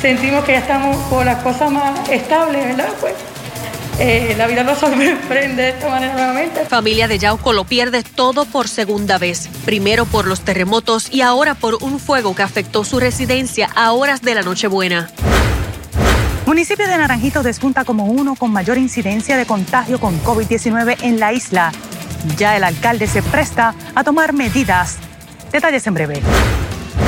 sentimos 0.00 0.44
que 0.44 0.52
ya 0.52 0.58
estamos 0.58 0.96
por 1.08 1.24
las 1.24 1.42
cosas 1.42 1.70
más 1.70 2.08
estables, 2.08 2.64
¿verdad? 2.64 2.88
Pues 3.00 3.14
eh, 3.98 4.34
la 4.36 4.46
vida 4.46 4.62
nos 4.62 4.78
sorprende 4.80 5.62
de 5.62 5.68
esta 5.70 5.88
manera 5.88 6.14
nuevamente. 6.14 6.64
Familia 6.64 7.06
de 7.06 7.18
Yauco 7.18 7.52
lo 7.52 7.64
pierde 7.64 8.02
todo 8.02 8.44
por 8.46 8.68
segunda 8.68 9.18
vez. 9.18 9.48
Primero 9.64 10.06
por 10.06 10.26
los 10.26 10.40
terremotos 10.40 11.12
y 11.12 11.20
ahora 11.20 11.54
por 11.54 11.76
un 11.82 12.00
fuego 12.00 12.34
que 12.34 12.42
afectó 12.42 12.84
su 12.84 12.98
residencia 12.98 13.68
a 13.74 13.92
horas 13.92 14.22
de 14.22 14.34
la 14.34 14.42
Nochebuena. 14.42 15.10
Municipio 16.46 16.88
de 16.88 16.96
Naranjito 16.96 17.42
despunta 17.42 17.84
como 17.84 18.06
uno 18.06 18.34
con 18.34 18.50
mayor 18.50 18.78
incidencia 18.78 19.36
de 19.36 19.46
contagio 19.46 20.00
con 20.00 20.20
COVID-19 20.22 20.96
en 21.02 21.20
la 21.20 21.32
isla. 21.32 21.72
Ya 22.36 22.56
el 22.56 22.64
alcalde 22.64 23.06
se 23.06 23.22
presta 23.22 23.74
a 23.94 24.02
tomar 24.02 24.32
medidas. 24.32 24.96
Detalles 25.52 25.86
en 25.86 25.94
breve. 25.94 26.22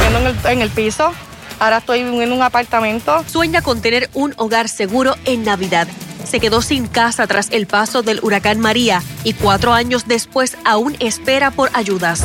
En 0.09 0.27
el, 0.27 0.37
en 0.45 0.63
el 0.63 0.71
piso, 0.71 1.13
ahora 1.63 1.79
estoy 1.79 2.01
en 2.01 2.33
un 2.33 2.43
apartamento. 2.43 3.25
Sueña 3.27 3.63
con 3.63 3.81
tener 3.81 4.11
un 4.15 4.35
hogar 4.37 4.69
seguro 4.69 5.17
en 5.25 5.45
Navidad 5.45 5.89
se 6.25 6.41
quedó 6.41 6.63
sin 6.63 6.87
casa 6.87 7.27
tras 7.27 7.49
el 7.51 7.67
paso 7.67 8.03
del 8.03 8.21
huracán 8.23 8.59
María 8.59 9.03
y 9.25 9.35
cuatro 9.35 9.75
años 9.75 10.07
después 10.07 10.57
aún 10.65 10.97
espera 10.99 11.51
por 11.51 11.71
ayudas. 11.75 12.23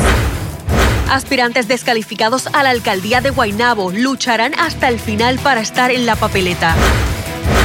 Aspirantes 1.10 1.68
descalificados 1.68 2.48
a 2.48 2.64
la 2.64 2.70
alcaldía 2.70 3.22
de 3.22 3.32
Guaynabo 3.32 3.92
lucharán 3.92 4.54
hasta 4.58 4.88
el 4.88 5.00
final 5.00 5.40
para 5.40 5.62
estar 5.62 5.92
en 5.92 6.06
la 6.06 6.16
papeleta. 6.16 6.76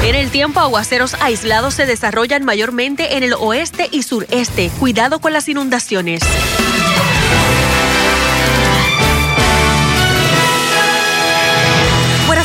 En 0.03 0.17
el 0.17 0.31
tiempo, 0.31 0.59
aguaceros 0.59 1.15
aislados 1.21 1.75
se 1.75 1.87
desarrollan 1.87 2.45
mayormente 2.45 3.17
en 3.17 3.23
el 3.23 3.35
oeste 3.35 3.89
y 3.93 4.03
sureste. 4.03 4.71
Cuidado 4.81 5.21
con 5.21 5.33
las 5.33 5.49
inundaciones. 5.49 6.23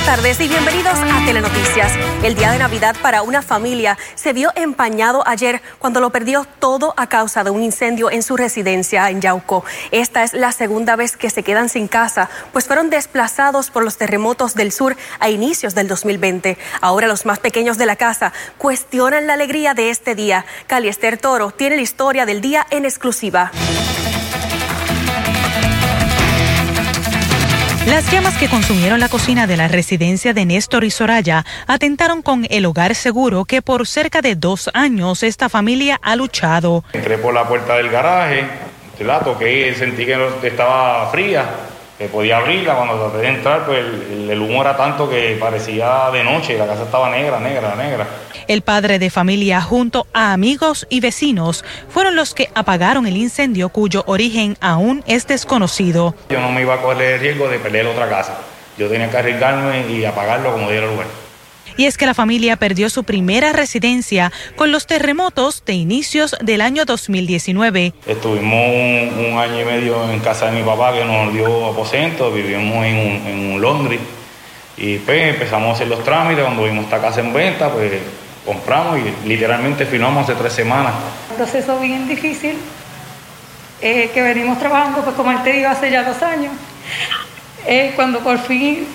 Tardes 0.07 0.39
y 0.39 0.47
bienvenidos 0.47 0.93
a 0.93 1.25
Telenoticias. 1.25 1.91
El 2.23 2.35
día 2.35 2.53
de 2.53 2.59
Navidad 2.59 2.95
para 3.01 3.23
una 3.23 3.41
familia 3.41 3.97
se 4.15 4.31
vio 4.31 4.53
empañado 4.55 5.21
ayer 5.27 5.61
cuando 5.79 5.99
lo 5.99 6.11
perdió 6.11 6.45
todo 6.59 6.93
a 6.95 7.07
causa 7.07 7.43
de 7.43 7.49
un 7.49 7.61
incendio 7.61 8.09
en 8.09 8.23
su 8.23 8.37
residencia 8.37 9.09
en 9.09 9.19
Yauco. 9.19 9.65
Esta 9.91 10.23
es 10.23 10.31
la 10.31 10.53
segunda 10.53 10.95
vez 10.95 11.17
que 11.17 11.29
se 11.29 11.43
quedan 11.43 11.67
sin 11.67 11.89
casa, 11.89 12.29
pues 12.53 12.67
fueron 12.67 12.89
desplazados 12.89 13.69
por 13.69 13.83
los 13.83 13.97
terremotos 13.97 14.55
del 14.55 14.71
sur 14.71 14.95
a 15.19 15.29
inicios 15.29 15.75
del 15.75 15.89
2020. 15.89 16.57
Ahora 16.79 17.07
los 17.07 17.25
más 17.25 17.39
pequeños 17.39 17.77
de 17.77 17.85
la 17.85 17.97
casa 17.97 18.31
cuestionan 18.57 19.27
la 19.27 19.33
alegría 19.33 19.73
de 19.73 19.89
este 19.89 20.15
día. 20.15 20.45
Caliester 20.67 21.17
Toro 21.17 21.51
tiene 21.51 21.75
la 21.75 21.81
historia 21.81 22.25
del 22.25 22.39
día 22.39 22.65
en 22.69 22.85
exclusiva. 22.85 23.51
Las 27.87 28.11
llamas 28.11 28.37
que 28.37 28.49
consumieron 28.49 28.99
la 28.99 29.07
cocina 29.07 29.47
de 29.47 29.55
la 29.55 29.69
residencia 29.69 30.33
de 30.33 30.45
Néstor 30.45 30.83
y 30.83 30.91
Soraya 30.91 31.45
atentaron 31.67 32.21
con 32.21 32.45
el 32.49 32.65
hogar 32.65 32.95
seguro 32.95 33.45
que 33.45 33.61
por 33.61 33.87
cerca 33.87 34.21
de 34.21 34.35
dos 34.35 34.69
años 34.73 35.23
esta 35.23 35.47
familia 35.47 35.97
ha 36.03 36.17
luchado. 36.17 36.83
Entré 36.91 37.17
por 37.17 37.33
la 37.33 37.47
puerta 37.47 37.77
del 37.77 37.89
garaje, 37.89 38.43
la 38.99 39.21
toqué, 39.21 39.73
sentí 39.73 40.05
que 40.05 40.17
estaba 40.43 41.09
fría, 41.11 41.45
que 41.97 42.07
podía 42.07 42.37
abrirla. 42.37 42.75
Cuando 42.75 42.95
traté 42.95 43.17
de 43.17 43.27
entrar, 43.27 43.65
pues 43.65 43.79
el, 43.79 44.29
el 44.29 44.41
humo 44.41 44.61
era 44.61 44.77
tanto 44.77 45.09
que 45.09 45.37
parecía 45.39 46.09
de 46.11 46.23
noche, 46.23 46.57
la 46.57 46.67
casa 46.67 46.83
estaba 46.83 47.09
negra, 47.09 47.39
negra, 47.39 47.75
negra. 47.75 48.07
El 48.47 48.61
padre 48.61 48.97
de 48.99 49.09
familia 49.09 49.61
junto 49.61 50.07
a 50.13 50.31
amigos 50.31 50.87
y 50.89 51.01
vecinos 51.01 51.65
fueron 51.89 52.15
los 52.15 52.33
que 52.33 52.49
apagaron 52.55 53.05
el 53.05 53.17
incendio 53.17 53.69
cuyo 53.69 54.03
origen 54.07 54.57
aún 54.61 55.03
es 55.05 55.27
desconocido. 55.27 56.15
Yo 56.29 56.39
no 56.39 56.51
me 56.51 56.61
iba 56.61 56.75
a 56.75 56.81
correr 56.81 57.15
el 57.15 57.19
riesgo 57.19 57.49
de 57.49 57.59
perder 57.59 57.87
otra 57.87 58.07
casa. 58.07 58.37
Yo 58.77 58.87
tenía 58.87 59.09
que 59.09 59.17
arriesgarme 59.17 59.87
y 59.89 60.05
apagarlo 60.05 60.53
como 60.53 60.69
diera 60.69 60.87
lugar. 60.87 61.07
Y 61.77 61.85
es 61.85 61.97
que 61.97 62.07
la 62.07 62.15
familia 62.15 62.57
perdió 62.57 62.89
su 62.89 63.03
primera 63.03 63.53
residencia 63.53 64.31
con 64.55 64.71
los 64.71 64.87
terremotos 64.87 65.63
de 65.63 65.73
inicios 65.73 66.35
del 66.41 66.61
año 66.61 66.85
2019. 66.85 67.93
Estuvimos 68.07 68.67
un, 69.15 69.37
año 69.37 69.61
y 69.61 69.65
medio 69.65 70.11
en 70.11 70.19
casa 70.19 70.47
de 70.47 70.59
mi 70.59 70.63
papá 70.63 70.93
que 70.93 71.05
nos 71.05 71.31
dio 71.31 71.67
aposento, 71.67 72.31
vivimos 72.31 72.83
en 72.83 72.95
un, 72.95 73.27
en 73.27 73.51
un 73.53 73.61
Londres 73.61 73.99
y 74.75 74.97
pues 74.97 75.33
empezamos 75.33 75.69
a 75.69 75.73
hacer 75.73 75.87
los 75.87 76.03
trámites, 76.03 76.43
cuando 76.43 76.63
vimos 76.63 76.85
esta 76.85 76.99
casa 76.99 77.19
en 77.19 77.31
venta, 77.31 77.69
pues 77.71 77.93
compramos 78.45 78.99
y 78.99 79.27
literalmente 79.27 79.85
firmamos 79.85 80.23
hace 80.23 80.33
tres 80.33 80.53
semanas. 80.53 80.93
Un 81.29 81.37
proceso 81.37 81.79
bien 81.79 82.07
difícil 82.07 82.57
eh, 83.81 84.09
que 84.13 84.21
venimos 84.21 84.57
trabajando, 84.57 85.03
pues 85.03 85.15
como 85.15 85.31
él 85.31 85.43
te 85.43 85.51
digo, 85.53 85.69
hace 85.69 85.91
ya 85.91 86.03
dos 86.03 86.21
años. 86.23 86.53
Eh, 87.67 87.93
cuando 87.95 88.19
por 88.19 88.39
fin 88.39 88.87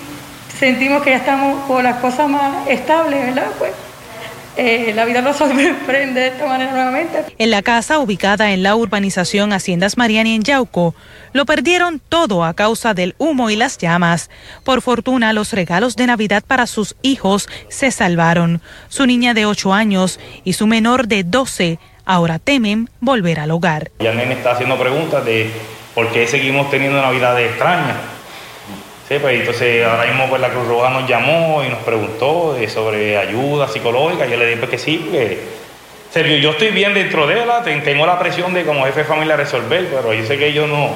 sentimos 0.63 1.03
que 1.03 1.09
ya 1.09 1.17
estamos 1.17 1.61
por 1.67 1.83
las 1.83 1.97
cosas 1.97 2.29
más 2.29 2.69
estables, 2.69 3.19
¿verdad? 3.21 3.51
Pues 3.59 3.73
eh, 4.55 4.93
la 4.95 5.03
vida 5.03 5.21
nos 5.21 5.35
sorprende 5.37 6.21
de 6.21 6.27
esta 6.27 6.45
manera 6.45 6.71
nuevamente. 6.71 7.25
En 7.37 7.51
la 7.51 7.61
casa 7.61 7.99
ubicada 7.99 8.53
en 8.53 8.63
la 8.63 8.73
urbanización 8.73 9.51
Haciendas 9.51 9.97
Mariani 9.97 10.35
en 10.35 10.43
Yauco, 10.43 10.95
lo 11.33 11.45
perdieron 11.45 11.99
todo 11.99 12.45
a 12.45 12.53
causa 12.53 12.93
del 12.93 13.13
humo 13.17 13.49
y 13.49 13.57
las 13.57 13.77
llamas. 13.77 14.29
Por 14.63 14.81
fortuna, 14.81 15.33
los 15.33 15.51
regalos 15.51 15.97
de 15.97 16.07
Navidad 16.07 16.45
para 16.47 16.65
sus 16.65 16.95
hijos 17.01 17.49
se 17.67 17.91
salvaron. 17.91 18.61
Su 18.87 19.05
niña 19.05 19.33
de 19.33 19.45
8 19.45 19.73
años 19.73 20.17
y 20.45 20.53
su 20.53 20.65
menor 20.65 21.09
de 21.09 21.25
12 21.25 21.77
ahora 22.05 22.39
temen 22.39 22.89
volver 23.01 23.41
al 23.41 23.51
hogar. 23.51 23.91
Ya 23.99 24.11
el 24.11 24.17
nene 24.17 24.35
está 24.35 24.51
haciendo 24.51 24.79
preguntas 24.79 25.25
de 25.25 25.51
por 25.93 26.09
qué 26.13 26.25
seguimos 26.25 26.71
teniendo 26.71 27.01
Navidades 27.01 27.49
extrañas 27.49 28.12
Sí, 29.07 29.17
pues 29.19 29.39
entonces 29.39 29.85
ahora 29.85 30.05
mismo 30.05 30.29
pues, 30.29 30.41
la 30.41 30.49
Cruz 30.49 30.67
Roja 30.67 30.89
nos 30.89 31.07
llamó 31.09 31.61
y 31.63 31.69
nos 31.69 31.79
preguntó 31.79 32.57
sobre 32.67 33.17
ayuda 33.17 33.67
psicológica. 33.67 34.25
Yo 34.25 34.37
le 34.37 34.45
dije 34.45 34.57
pues, 34.57 34.71
que 34.71 34.77
sí, 34.77 35.09
que 35.11 35.39
Sergio, 36.11 36.37
yo 36.37 36.51
estoy 36.51 36.69
bien 36.69 36.93
dentro 36.93 37.25
de 37.25 37.41
ella, 37.41 37.63
tengo 37.83 38.05
la 38.05 38.19
presión 38.19 38.53
de 38.53 38.63
como 38.63 38.85
jefe 38.85 38.99
de 38.99 39.05
familia 39.05 39.35
resolver, 39.35 39.87
pero 39.91 40.13
yo 40.13 40.23
sé 40.25 40.37
que 40.37 40.47
ellos 40.47 40.69
no, 40.69 40.91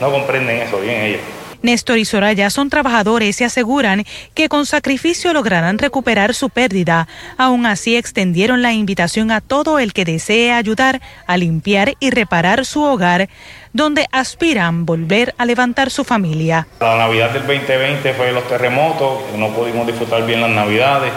no 0.00 0.10
comprenden 0.10 0.58
eso 0.58 0.80
bien 0.80 1.00
ellos. 1.00 1.20
Néstor 1.62 1.98
y 1.98 2.04
Soraya 2.04 2.50
son 2.50 2.70
trabajadores 2.70 3.40
y 3.40 3.44
aseguran 3.44 4.04
que 4.34 4.48
con 4.48 4.66
sacrificio 4.66 5.32
lograrán 5.32 5.78
recuperar 5.78 6.34
su 6.34 6.50
pérdida. 6.50 7.06
Aún 7.38 7.66
así 7.66 7.96
extendieron 7.96 8.62
la 8.62 8.72
invitación 8.72 9.30
a 9.30 9.40
todo 9.40 9.78
el 9.78 9.92
que 9.92 10.04
desee 10.04 10.52
ayudar 10.52 11.00
a 11.26 11.36
limpiar 11.36 11.94
y 12.00 12.10
reparar 12.10 12.64
su 12.64 12.82
hogar, 12.82 13.28
donde 13.72 14.06
aspiran 14.10 14.84
volver 14.84 15.34
a 15.38 15.44
levantar 15.44 15.90
su 15.90 16.02
familia. 16.02 16.66
La 16.80 16.96
Navidad 16.96 17.30
del 17.30 17.46
2020 17.46 18.12
fue 18.14 18.32
los 18.32 18.46
terremotos, 18.48 19.20
no 19.36 19.48
pudimos 19.50 19.86
disfrutar 19.86 20.26
bien 20.26 20.40
las 20.40 20.50
Navidades. 20.50 21.12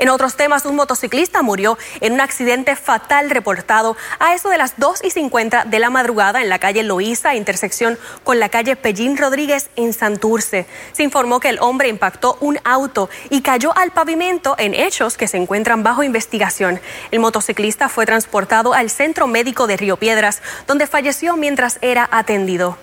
En 0.03 0.09
otros 0.09 0.35
temas, 0.35 0.67
un 0.67 0.75
motociclista 0.75 1.43
murió 1.43 1.79
en 2.01 2.15
un 2.15 2.21
accidente 2.21 2.75
fatal 2.75 3.31
reportado 3.31 3.97
a 4.19 4.35
eso 4.35 4.49
de 4.49 4.59
las 4.59 4.75
2 4.77 5.05
y 5.05 5.11
50 5.11 5.67
de 5.67 5.79
la 5.79 5.91
madrugada 5.91 6.43
en 6.43 6.49
la 6.49 6.59
calle 6.59 6.83
Loíza, 6.83 7.37
intersección 7.37 7.97
con 8.25 8.41
la 8.41 8.49
calle 8.49 8.75
Pellín 8.75 9.17
Rodríguez 9.17 9.71
en 9.77 9.93
Santurce. 9.93 10.67
Se 10.91 11.05
informó 11.05 11.39
que 11.39 11.51
el 11.51 11.61
hombre 11.61 11.89
impactó 11.89 12.37
un 12.41 12.59
auto 12.65 13.11
y 13.31 13.43
cayó 13.43 13.79
al 13.79 13.93
pavimento 13.93 14.57
en 14.59 14.75
hechos 14.75 15.17
que 15.17 15.29
se 15.29 15.37
encuentran 15.37 15.85
bajo 15.85 16.03
investigación. 16.03 16.81
El 17.13 17.21
motociclista 17.21 17.89
fue 17.89 18.05
transportado 18.05 18.75
al 18.75 18.91
Centro 18.91 19.29
Médico 19.29 19.69
de 19.69 19.77
Río 19.77 19.99
Piedras, 19.99 20.43
donde 20.67 20.89
falleció 20.89 21.37
mientras 21.37 21.79
era 21.81 22.09
atendido. 22.11 22.77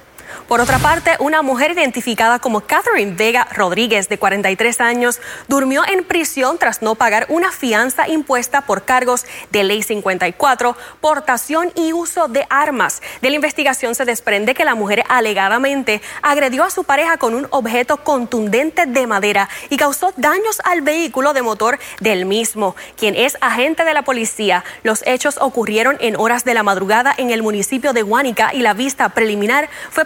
Por 0.48 0.62
otra 0.62 0.80
parte, 0.80 1.16
una 1.20 1.42
mujer 1.42 1.72
identificada 1.72 2.40
como 2.40 2.62
Catherine 2.62 3.16
Vega 3.16 3.48
Rodríguez, 3.52 4.10
de 4.10 4.18
43 4.18 4.82
años, 4.82 5.20
durmió 5.48 5.84
en 5.88 6.04
prisión 6.04 6.58
tras 6.58 6.82
no 6.82 6.96
pagar 6.96 7.26
una 7.30 7.52
fianza 7.52 8.08
impuesta 8.08 8.62
por 8.62 8.84
cargos 8.84 9.26
de 9.52 9.64
Ley 9.64 9.84
54, 9.84 10.76
portación 11.02 11.72
y 11.76 11.94
uso 11.94 12.28
de 12.28 12.46
armas. 12.50 13.02
De 13.22 13.30
la 13.30 13.36
investigación 13.36 13.96
se 13.96 14.06
desprende 14.06 14.54
que 14.54 14.66
la 14.66 14.76
mujer 14.76 15.04
alegadamente 15.10 16.02
agredió 16.22 16.64
a 16.64 16.70
su 16.70 16.84
pareja 16.84 17.18
con 17.18 17.36
un 17.36 17.48
objeto 17.52 17.98
contundente 17.98 18.86
de 18.86 19.08
madera 19.08 19.50
y 19.70 19.78
causó 19.78 20.14
daños 20.18 20.62
al 20.64 20.82
vehículo 20.82 21.34
de 21.34 21.42
motor 21.42 21.80
del 22.00 22.26
mismo, 22.26 22.76
quien 22.98 23.16
es 23.16 23.38
agente 23.42 23.84
de 23.84 23.94
la 23.94 24.04
policía. 24.04 24.64
Los 24.84 25.06
hechos 25.06 25.38
ocurrieron 25.40 25.98
en 26.00 26.16
horas 26.16 26.44
de 26.46 26.54
la 26.54 26.64
madrugada 26.64 27.14
en 27.18 27.30
el 27.32 27.44
municipio 27.44 27.94
de 27.94 28.04
Huánica 28.04 28.54
y 28.54 28.60
la 28.60 28.74
vista 28.74 29.10
preliminar 29.10 29.70
fue 29.90 30.06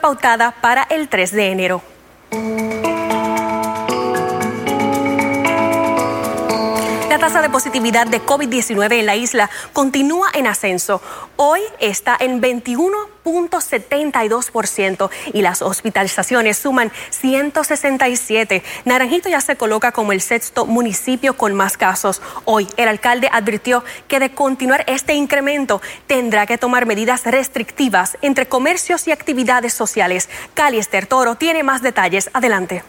para 0.62 0.84
el 0.84 1.10
3 1.10 1.32
de 1.32 1.52
enero. 1.52 1.82
La 7.14 7.20
tasa 7.20 7.44
de 7.44 7.52
positividad 7.52 8.08
de 8.08 8.26
COVID-19 8.26 8.94
en 8.94 9.06
la 9.06 9.16
isla 9.16 9.52
continúa 9.72 10.32
en 10.34 10.48
ascenso. 10.48 11.00
Hoy 11.36 11.60
está 11.80 12.18
en 12.20 12.42
21.72% 12.42 15.12
y 15.32 15.44
las 15.44 15.62
hospitalizaciones 15.62 16.58
suman 16.58 16.92
167. 17.12 18.64
Naranjito 18.86 19.30
ya 19.30 19.42
se 19.42 19.58
coloca 19.58 19.92
como 19.92 20.12
el 20.12 20.22
sexto 20.22 20.66
municipio 20.66 21.38
con 21.38 21.54
más 21.54 21.78
casos. 21.78 22.20
Hoy 22.46 22.68
el 22.78 22.88
alcalde 22.88 23.30
advirtió 23.32 23.84
que 24.08 24.20
de 24.20 24.34
continuar 24.34 24.84
este 24.88 25.14
incremento 25.14 25.84
tendrá 26.08 26.48
que 26.48 26.58
tomar 26.58 26.88
medidas 26.88 27.26
restrictivas 27.26 28.18
entre 28.24 28.48
comercios 28.48 29.08
y 29.08 29.12
actividades 29.12 29.76
sociales. 29.76 30.30
Caliester 30.56 31.06
Toro 31.06 31.36
tiene 31.36 31.62
más 31.62 31.84
detalles. 31.84 32.32
Adelante. 32.34 32.84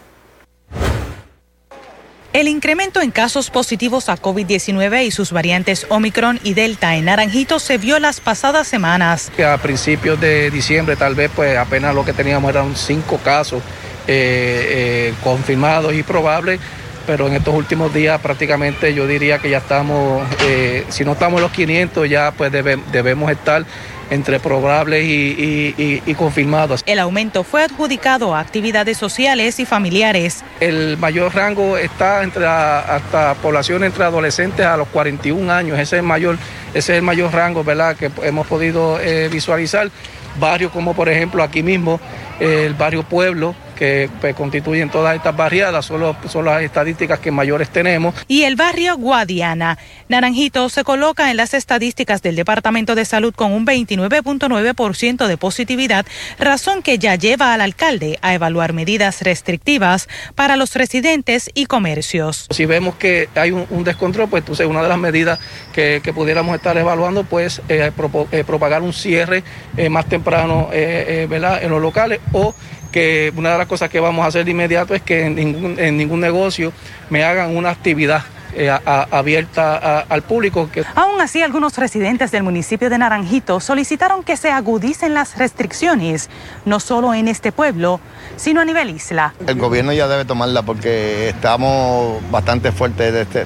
El 2.35 2.49
incremento 2.49 3.01
en 3.01 3.13
casos 3.13 3.49
positivos 3.49 4.09
a 4.09 4.17
COVID-19 4.17 5.07
y 5.07 5.13
sus 5.13 5.31
variantes 5.31 5.87
Omicron 5.89 6.41
y 6.43 6.55
Delta 6.55 6.97
en 6.97 7.05
Naranjito 7.05 7.61
se 7.61 7.79
vio 7.79 8.01
las 8.01 8.19
pasadas 8.19 8.67
semanas. 8.67 9.31
A 9.39 9.57
principios 9.59 10.21
de 10.21 10.51
diciembre 10.51 10.97
tal 10.97 11.15
vez 11.15 11.31
pues 11.33 11.57
apenas 11.57 11.95
lo 11.95 12.05
que 12.05 12.13
teníamos 12.13 12.51
eran 12.51 12.75
cinco 12.75 13.19
casos 13.19 13.63
eh, 14.09 14.67
eh, 14.69 15.15
confirmados 15.23 15.95
y 15.95 16.03
probables, 16.03 16.59
pero 17.07 17.29
en 17.29 17.35
estos 17.35 17.55
últimos 17.55 17.95
días 17.95 18.21
prácticamente 18.21 18.93
yo 18.95 19.07
diría 19.07 19.39
que 19.39 19.51
ya 19.51 19.59
estamos, 19.59 20.27
eh, 20.41 20.85
si 20.89 21.05
no 21.05 21.13
estamos 21.13 21.39
en 21.39 21.43
los 21.43 21.53
500 21.53 22.11
ya 22.11 22.33
pues 22.37 22.51
debemos 22.51 23.31
estar 23.31 23.65
entre 24.11 24.41
probables 24.41 25.05
y, 25.05 26.15
confirmados. 26.17 26.83
El 26.87 26.99
aumento 26.99 27.45
fue 27.45 27.62
adjudicado 27.62 28.35
a 28.35 28.41
actividades 28.41 28.97
sociales 28.97 29.59
y 29.59 29.67
familiares. 29.67 30.45
El 30.61 30.97
mayor 30.99 31.35
rango 31.35 31.77
está 31.77 32.23
entre 32.23 32.47
hasta 32.47 33.35
población 33.35 33.85
entre 33.85 34.05
adolescentes 34.05 34.65
a 34.65 34.77
los 34.77 34.89
41 34.89 35.53
años. 35.53 35.79
Ese 35.79 35.97
es 35.97 36.01
el 36.01 36.06
mayor, 36.06 36.39
ese 36.71 36.93
es 36.93 36.99
el 36.99 37.03
mayor 37.03 37.33
rango 37.33 37.65
¿verdad? 37.65 37.97
que 37.97 38.11
hemos 38.23 38.47
podido 38.47 39.01
eh, 39.01 39.29
visualizar. 39.31 39.91
Barrios 40.39 40.73
como 40.73 40.95
por 40.95 41.09
ejemplo 41.09 41.43
aquí 41.43 41.62
mismo, 41.62 42.00
el 42.41 42.75
barrio 42.75 43.05
Pueblo, 43.05 43.55
que 43.75 44.09
pues, 44.21 44.35
constituyen 44.35 44.91
todas 44.91 45.17
estas 45.17 45.37
barriadas, 45.37 45.85
son, 45.85 46.17
son 46.29 46.44
las 46.44 46.62
estadísticas 46.62 47.19
que 47.19 47.31
mayores 47.31 47.69
tenemos. 47.71 48.15
Y 48.29 48.44
el 48.44 48.56
barrio 48.56 48.97
Guadiana. 48.97 49.79
Naranjito 50.09 50.69
se 50.69 50.85
coloca 50.85 51.31
en 51.31 51.37
las 51.37 51.55
estadísticas 51.55 52.23
del 52.23 52.37
Departamento 52.37 52.94
de 52.94 53.05
Salud 53.05 53.35
con 53.35 53.53
un 53.53 53.67
29.9% 53.67 55.26
de 55.26 55.37
positividad, 55.37 56.06
razón 56.38 56.82
que 56.82 56.99
ya 56.99 57.17
lleva 57.17 57.55
al 57.55 57.61
alcalde 57.61 58.19
a 58.23 58.35
evaluar 58.35 58.73
medidas 58.73 59.23
restrictivas 59.23 60.09
para 60.35 60.56
los 60.56 60.75
residentes 60.75 61.50
y 61.55 61.67
comercios. 61.67 62.47
Si 62.50 62.67
vemos 62.67 62.97
que 62.97 63.29
hay 63.35 63.50
un, 63.50 63.85
descontrol, 63.85 64.29
pues 64.29 64.43
entonces 64.43 64.67
una 64.67 64.82
de 64.82 64.88
las 64.88 64.99
medidas 64.99 65.38
que, 65.73 66.00
pudiéramos 66.15 66.55
estar 66.55 66.76
evaluando, 66.76 67.25
pues 67.25 67.61
eh, 67.69 67.91
eh, 68.31 68.44
propagar 68.47 68.82
un 68.82 68.93
cierre 68.93 69.43
eh, 69.76 69.88
más 69.88 70.06
temprano 70.06 70.69
en 70.73 71.71
los 71.71 71.82
locales 71.82 72.21
o 72.32 72.55
que 72.94 73.32
una 73.35 73.50
de 73.50 73.58
las 73.58 73.67
cosas 73.67 73.91
que 73.91 73.99
vamos 73.99 74.25
a 74.25 74.29
hacer 74.29 74.44
de 74.44 74.52
inmediato 74.52 74.94
es 74.94 75.02
que 75.02 75.26
en 75.26 75.35
ningún, 75.35 75.81
en 75.81 75.96
ningún 75.96 76.20
negocio 76.20 76.73
me 77.11 77.25
hagan 77.25 77.56
una 77.56 77.70
actividad 77.70 78.23
eh, 78.55 78.70
abierta 79.11 80.06
al 80.08 80.23
público. 80.23 80.70
Aún 80.94 81.20
así, 81.20 81.43
algunos 81.43 81.76
residentes 81.76 82.31
del 82.31 82.44
municipio 82.44 82.88
de 82.88 82.96
Naranjito 82.96 83.58
solicitaron 83.58 84.23
que 84.23 84.37
se 84.37 84.49
agudicen 84.49 85.12
las 85.12 85.37
restricciones, 85.38 86.31
no 86.64 86.79
solo 86.79 87.14
en 87.14 87.26
este 87.26 87.50
pueblo, 87.50 87.99
sino 88.37 88.61
a 88.61 88.64
nivel 88.64 88.91
isla. 88.91 89.35
El 89.44 89.58
gobierno 89.58 89.93
ya 89.93 90.06
debe 90.06 90.25
tomarla 90.25 90.62
porque 90.62 91.31
estamos 91.31 92.23
bastante 92.31 92.70
fuertes. 92.70 93.12
Este, 93.12 93.44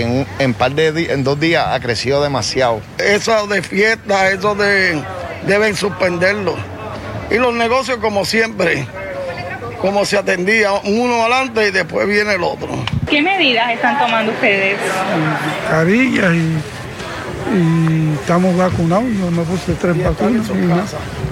en, 0.00 0.26
en, 0.38 0.54
par 0.54 0.72
de 0.72 1.12
en 1.12 1.22
dos 1.22 1.38
días 1.38 1.66
ha 1.68 1.78
crecido 1.80 2.22
demasiado. 2.22 2.80
Eso 2.96 3.46
de 3.48 3.60
fiesta, 3.60 4.30
eso 4.30 4.54
de 4.54 5.02
deben 5.46 5.76
suspenderlo 5.76 6.56
y 7.30 7.34
los 7.36 7.54
negocios 7.54 7.98
como 7.98 8.24
siempre, 8.24 8.86
como 9.80 10.04
se 10.04 10.18
atendía 10.18 10.72
uno 10.84 11.22
adelante 11.22 11.68
y 11.68 11.70
después 11.70 12.06
viene 12.06 12.34
el 12.34 12.42
otro. 12.42 12.68
¿Qué 13.08 13.22
medidas 13.22 13.70
están 13.70 13.98
tomando 13.98 14.32
ustedes? 14.32 14.78
Carillas 15.68 16.34
y, 16.34 18.14
estamos 18.20 18.56
vacunados, 18.56 19.04
yo 19.04 19.30
me 19.30 19.42
puse 19.42 19.74
tres 19.74 20.02
vacunas. 20.02 20.46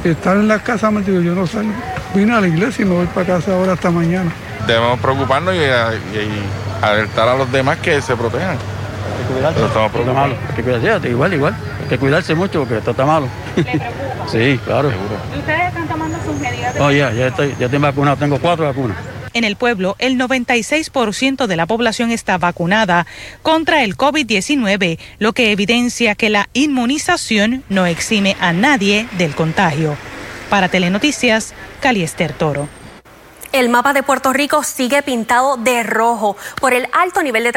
Y 0.04 0.08
estar 0.08 0.36
en 0.36 0.48
la 0.48 0.58
casa 0.60 0.90
me 0.90 1.02
digo, 1.02 1.20
yo 1.20 1.34
no 1.34 1.46
salgo. 1.46 1.72
Vine 2.14 2.34
a 2.34 2.40
la 2.40 2.46
iglesia 2.46 2.84
y 2.84 2.88
me 2.88 2.94
voy 2.94 3.06
para 3.06 3.26
casa 3.26 3.54
ahora 3.54 3.72
hasta 3.72 3.90
mañana. 3.90 4.30
Debemos 4.66 5.00
preocuparnos 5.00 5.54
y, 5.54 5.60
alertar 6.82 7.28
a 7.28 7.36
los 7.36 7.50
demás 7.50 7.78
que 7.78 8.00
se 8.00 8.14
protejan. 8.14 8.56
Hay 8.56 9.26
que 9.26 9.32
cuidarse. 9.32 9.64
Estamos 9.64 10.14
Malo. 10.14 10.36
Hay 10.48 10.54
que 10.54 10.62
cuidarse, 10.62 11.08
igual, 11.08 11.34
igual. 11.34 11.56
Hay 11.82 11.88
que 11.88 11.98
cuidarse 11.98 12.34
mucho 12.34 12.60
porque 12.60 12.78
esto 12.78 12.92
está 12.92 13.04
malo. 13.04 13.26
¿Le 13.56 13.62
preocupa? 13.64 14.28
sí, 14.30 14.60
claro. 14.64 14.92
¿Ustedes 15.36 15.68
están 15.68 15.88
tomando 15.88 16.18
sus 16.24 16.34
medidas? 16.40 16.53
Oh, 16.80 16.90
ya, 16.90 17.12
ya 17.12 17.34
ya 17.36 17.66
estoy 17.66 17.78
vacunado, 17.78 18.16
tengo 18.16 18.38
cuatro 18.38 18.64
vacunas. 18.66 18.96
En 19.34 19.42
el 19.42 19.56
pueblo, 19.56 19.96
el 19.98 20.16
96% 20.16 21.48
de 21.48 21.56
la 21.56 21.66
población 21.66 22.12
está 22.12 22.38
vacunada 22.38 23.04
contra 23.42 23.82
el 23.82 23.96
COVID-19, 23.96 24.98
lo 25.18 25.32
que 25.32 25.50
evidencia 25.50 26.14
que 26.14 26.30
la 26.30 26.48
inmunización 26.52 27.64
no 27.68 27.84
exime 27.84 28.36
a 28.38 28.52
nadie 28.52 29.08
del 29.18 29.34
contagio. 29.34 29.96
Para 30.50 30.68
Telenoticias, 30.68 31.52
Caliester 31.80 32.32
Toro. 32.32 32.68
El 33.54 33.68
mapa 33.68 33.92
de 33.92 34.02
Puerto 34.02 34.32
Rico 34.32 34.64
sigue 34.64 35.04
pintado 35.04 35.56
de 35.56 35.84
rojo 35.84 36.36
por 36.60 36.74
el 36.74 36.88
alto 36.92 37.22
nivel 37.22 37.44
de, 37.44 37.52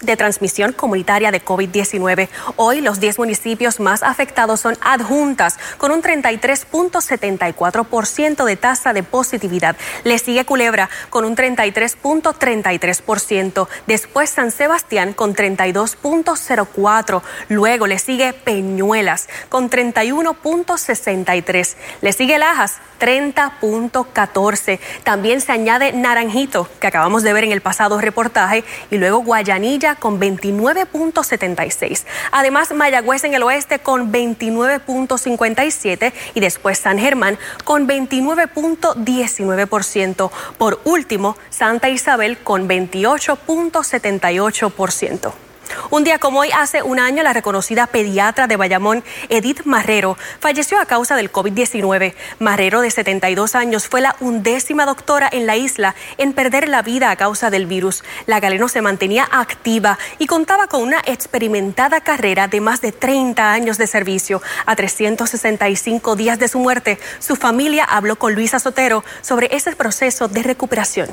de 0.00 0.16
transmisión 0.16 0.72
comunitaria 0.72 1.32
de 1.32 1.44
COVID-19. 1.44 2.28
Hoy 2.54 2.80
los 2.80 3.00
10 3.00 3.18
municipios 3.18 3.80
más 3.80 4.04
afectados 4.04 4.60
son 4.60 4.78
adjuntas 4.80 5.58
con 5.78 5.90
un 5.90 6.00
33.74% 6.00 8.44
de 8.44 8.56
tasa 8.56 8.92
de 8.92 9.02
positividad. 9.02 9.74
Le 10.04 10.20
sigue 10.20 10.44
Culebra 10.44 10.88
con 11.10 11.24
un 11.24 11.34
33.33%. 11.34 13.66
Después 13.88 14.30
San 14.30 14.52
Sebastián 14.52 15.12
con 15.12 15.34
32.04%. 15.34 17.20
Luego 17.48 17.88
le 17.88 17.98
sigue 17.98 18.32
Peñuelas 18.32 19.28
con 19.48 19.68
31.63%. 19.68 21.74
Le 22.00 22.12
sigue 22.12 22.38
Lajas 22.38 22.76
30.14%. 23.00 24.78
También 25.02 25.31
se 25.40 25.52
añade 25.52 25.92
Naranjito, 25.92 26.68
que 26.80 26.86
acabamos 26.86 27.22
de 27.22 27.32
ver 27.32 27.44
en 27.44 27.52
el 27.52 27.60
pasado 27.60 28.00
reportaje, 28.00 28.64
y 28.90 28.98
luego 28.98 29.20
Guayanilla 29.20 29.94
con 29.94 30.20
29.76. 30.20 32.04
Además, 32.30 32.74
Mayagüez 32.74 33.24
en 33.24 33.32
el 33.34 33.42
oeste 33.42 33.78
con 33.78 34.12
29.57 34.12 36.12
y 36.34 36.40
después 36.40 36.78
San 36.78 36.98
Germán 36.98 37.38
con 37.64 37.88
29.19%. 37.88 40.30
Por 40.58 40.80
último, 40.84 41.38
Santa 41.50 41.88
Isabel 41.88 42.36
con 42.38 42.68
28.78%. 42.68 45.51
Un 45.90 46.04
día 46.04 46.18
como 46.18 46.40
hoy, 46.40 46.50
hace 46.52 46.82
un 46.82 46.98
año, 46.98 47.22
la 47.22 47.32
reconocida 47.32 47.86
pediatra 47.86 48.46
de 48.46 48.56
Bayamón, 48.56 49.04
Edith 49.28 49.62
Marrero, 49.64 50.16
falleció 50.40 50.80
a 50.80 50.86
causa 50.86 51.16
del 51.16 51.30
COVID-19. 51.30 52.14
Marrero, 52.38 52.80
de 52.80 52.90
72 52.90 53.54
años, 53.54 53.88
fue 53.88 54.00
la 54.00 54.16
undécima 54.20 54.86
doctora 54.86 55.28
en 55.30 55.46
la 55.46 55.56
isla 55.56 55.94
en 56.18 56.32
perder 56.32 56.68
la 56.68 56.82
vida 56.82 57.10
a 57.10 57.16
causa 57.16 57.50
del 57.50 57.66
virus. 57.66 58.04
La 58.26 58.40
galeno 58.40 58.68
se 58.68 58.82
mantenía 58.82 59.28
activa 59.30 59.98
y 60.18 60.26
contaba 60.26 60.66
con 60.66 60.82
una 60.82 61.00
experimentada 61.04 62.00
carrera 62.00 62.48
de 62.48 62.60
más 62.60 62.80
de 62.80 62.92
30 62.92 63.52
años 63.52 63.78
de 63.78 63.86
servicio. 63.86 64.42
A 64.66 64.76
365 64.76 66.16
días 66.16 66.38
de 66.38 66.48
su 66.48 66.58
muerte, 66.58 66.98
su 67.18 67.36
familia 67.36 67.84
habló 67.84 68.16
con 68.16 68.34
Luisa 68.34 68.58
Sotero 68.58 69.04
sobre 69.20 69.54
ese 69.54 69.74
proceso 69.76 70.28
de 70.28 70.42
recuperación. 70.42 71.08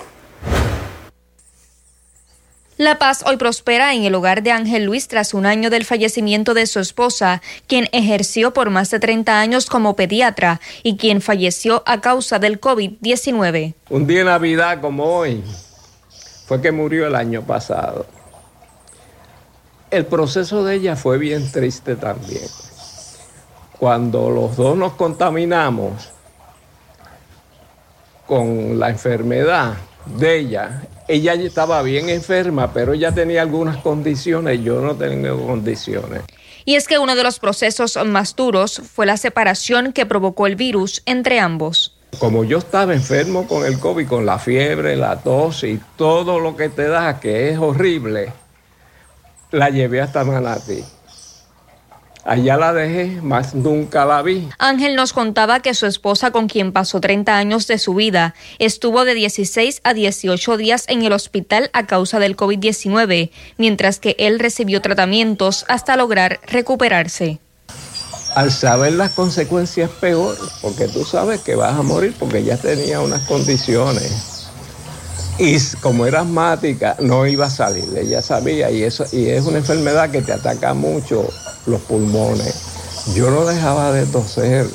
La 2.79 2.97
paz 2.97 3.25
hoy 3.27 3.35
prospera 3.35 3.93
en 3.93 4.05
el 4.05 4.15
hogar 4.15 4.41
de 4.41 4.53
Ángel 4.53 4.85
Luis 4.85 5.09
tras 5.09 5.33
un 5.33 5.45
año 5.45 5.69
del 5.69 5.83
fallecimiento 5.83 6.53
de 6.53 6.65
su 6.65 6.79
esposa, 6.79 7.41
quien 7.67 7.89
ejerció 7.91 8.53
por 8.53 8.69
más 8.69 8.89
de 8.89 9.01
30 9.01 9.37
años 9.37 9.65
como 9.65 9.97
pediatra 9.97 10.61
y 10.81 10.95
quien 10.95 11.19
falleció 11.19 11.83
a 11.85 11.99
causa 11.99 12.39
del 12.39 12.61
COVID-19. 12.61 13.73
Un 13.89 14.07
día 14.07 14.19
de 14.19 14.23
Navidad 14.23 14.79
como 14.79 15.03
hoy 15.03 15.43
fue 16.45 16.61
que 16.61 16.71
murió 16.71 17.05
el 17.05 17.15
año 17.15 17.41
pasado. 17.41 18.05
El 19.91 20.05
proceso 20.05 20.63
de 20.63 20.75
ella 20.75 20.95
fue 20.95 21.17
bien 21.17 21.51
triste 21.51 21.97
también. 21.97 22.47
Cuando 23.77 24.29
los 24.29 24.55
dos 24.55 24.77
nos 24.77 24.93
contaminamos 24.93 26.13
con 28.25 28.79
la 28.79 28.89
enfermedad 28.89 29.73
de 30.05 30.37
ella, 30.37 30.81
ella 31.09 31.33
estaba 31.33 31.81
bien 31.81 32.07
enferma, 32.07 32.71
pero 32.71 32.93
ella 32.93 33.11
tenía 33.11 33.41
algunas 33.41 33.77
condiciones, 33.77 34.63
yo 34.63 34.79
no 34.79 34.95
tengo 34.95 35.43
condiciones. 35.43 36.21
Y 36.65 36.75
es 36.75 36.87
que 36.87 36.99
uno 36.99 37.15
de 37.15 37.23
los 37.23 37.39
procesos 37.39 37.97
más 38.05 38.35
duros 38.35 38.79
fue 38.93 39.07
la 39.07 39.17
separación 39.17 39.91
que 39.91 40.05
provocó 40.05 40.45
el 40.45 40.55
virus 40.55 41.01
entre 41.07 41.39
ambos. 41.39 41.97
Como 42.19 42.43
yo 42.43 42.59
estaba 42.59 42.93
enfermo 42.93 43.47
con 43.47 43.65
el 43.65 43.79
COVID, 43.79 44.07
con 44.07 44.25
la 44.27 44.37
fiebre, 44.37 44.95
la 44.95 45.17
tos 45.17 45.63
y 45.63 45.79
todo 45.95 46.39
lo 46.39 46.55
que 46.55 46.69
te 46.69 46.87
da, 46.87 47.19
que 47.19 47.49
es 47.49 47.57
horrible, 47.57 48.31
la 49.49 49.71
llevé 49.71 50.01
hasta 50.01 50.23
Manatí. 50.23 50.83
Allá 52.29 52.57
la 52.57 52.73
dejé, 52.73 53.19
más 53.23 53.55
nunca 53.55 54.05
la 54.05 54.21
vi. 54.21 54.47
Ángel 54.59 54.95
nos 54.95 55.13
contaba 55.13 55.61
que 55.61 55.73
su 55.73 55.87
esposa, 55.87 56.29
con 56.29 56.47
quien 56.47 56.71
pasó 56.71 57.01
30 57.01 57.35
años 57.35 57.65
de 57.65 57.79
su 57.79 57.95
vida, 57.95 58.35
estuvo 58.59 59.03
de 59.03 59.15
16 59.15 59.81
a 59.83 59.95
18 59.95 60.57
días 60.57 60.85
en 60.89 61.01
el 61.01 61.11
hospital 61.11 61.71
a 61.73 61.87
causa 61.87 62.19
del 62.19 62.37
COVID-19, 62.37 63.31
mientras 63.57 63.97
que 63.97 64.15
él 64.19 64.37
recibió 64.37 64.79
tratamientos 64.79 65.65
hasta 65.69 65.97
lograr 65.97 66.39
recuperarse. 66.45 67.39
Al 68.35 68.51
saber 68.51 68.93
las 68.93 69.09
consecuencias 69.09 69.89
peor, 69.89 70.37
porque 70.61 70.87
tú 70.87 71.05
sabes 71.05 71.41
que 71.41 71.55
vas 71.55 71.79
a 71.79 71.81
morir 71.81 72.13
porque 72.19 72.43
ya 72.43 72.57
tenía 72.57 72.99
unas 72.99 73.21
condiciones 73.21 74.39
y 75.39 75.57
como 75.81 76.05
era 76.05 76.21
asmática 76.21 76.95
no 76.99 77.25
iba 77.25 77.47
a 77.47 77.49
salir, 77.49 77.85
ella 77.97 78.21
sabía 78.21 78.69
y 78.69 78.83
eso 78.83 79.05
y 79.11 79.29
es 79.29 79.45
una 79.45 79.57
enfermedad 79.57 80.11
que 80.11 80.21
te 80.21 80.33
ataca 80.33 80.73
mucho 80.73 81.27
los 81.65 81.81
pulmones. 81.81 82.55
Yo 83.15 83.29
no 83.31 83.45
dejaba 83.45 83.91
de 83.91 84.05
toser. 84.05 84.67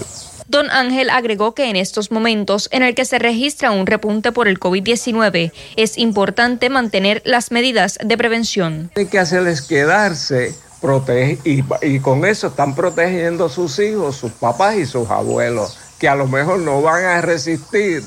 Don 0.46 0.70
Ángel 0.70 1.10
agregó 1.10 1.54
que 1.54 1.70
en 1.70 1.76
estos 1.76 2.10
momentos 2.10 2.68
en 2.70 2.82
el 2.82 2.94
que 2.94 3.04
se 3.04 3.18
registra 3.18 3.70
un 3.70 3.86
repunte 3.86 4.30
por 4.30 4.46
el 4.46 4.60
COVID-19 4.60 5.52
es 5.76 5.98
importante 5.98 6.68
mantener 6.68 7.22
las 7.24 7.50
medidas 7.50 7.98
de 8.02 8.16
prevención. 8.16 8.90
Hay 8.94 9.06
que 9.06 9.18
hacerles 9.18 9.62
quedarse 9.62 10.54
protege, 10.84 11.38
y, 11.44 11.64
y 11.80 11.98
con 12.00 12.26
eso 12.26 12.48
están 12.48 12.74
protegiendo 12.74 13.46
a 13.46 13.48
sus 13.48 13.78
hijos, 13.78 14.16
sus 14.16 14.32
papás 14.32 14.76
y 14.76 14.84
sus 14.84 15.08
abuelos, 15.08 15.78
que 15.98 16.08
a 16.08 16.14
lo 16.14 16.26
mejor 16.26 16.58
no 16.58 16.82
van 16.82 17.04
a 17.04 17.22
resistir 17.22 18.02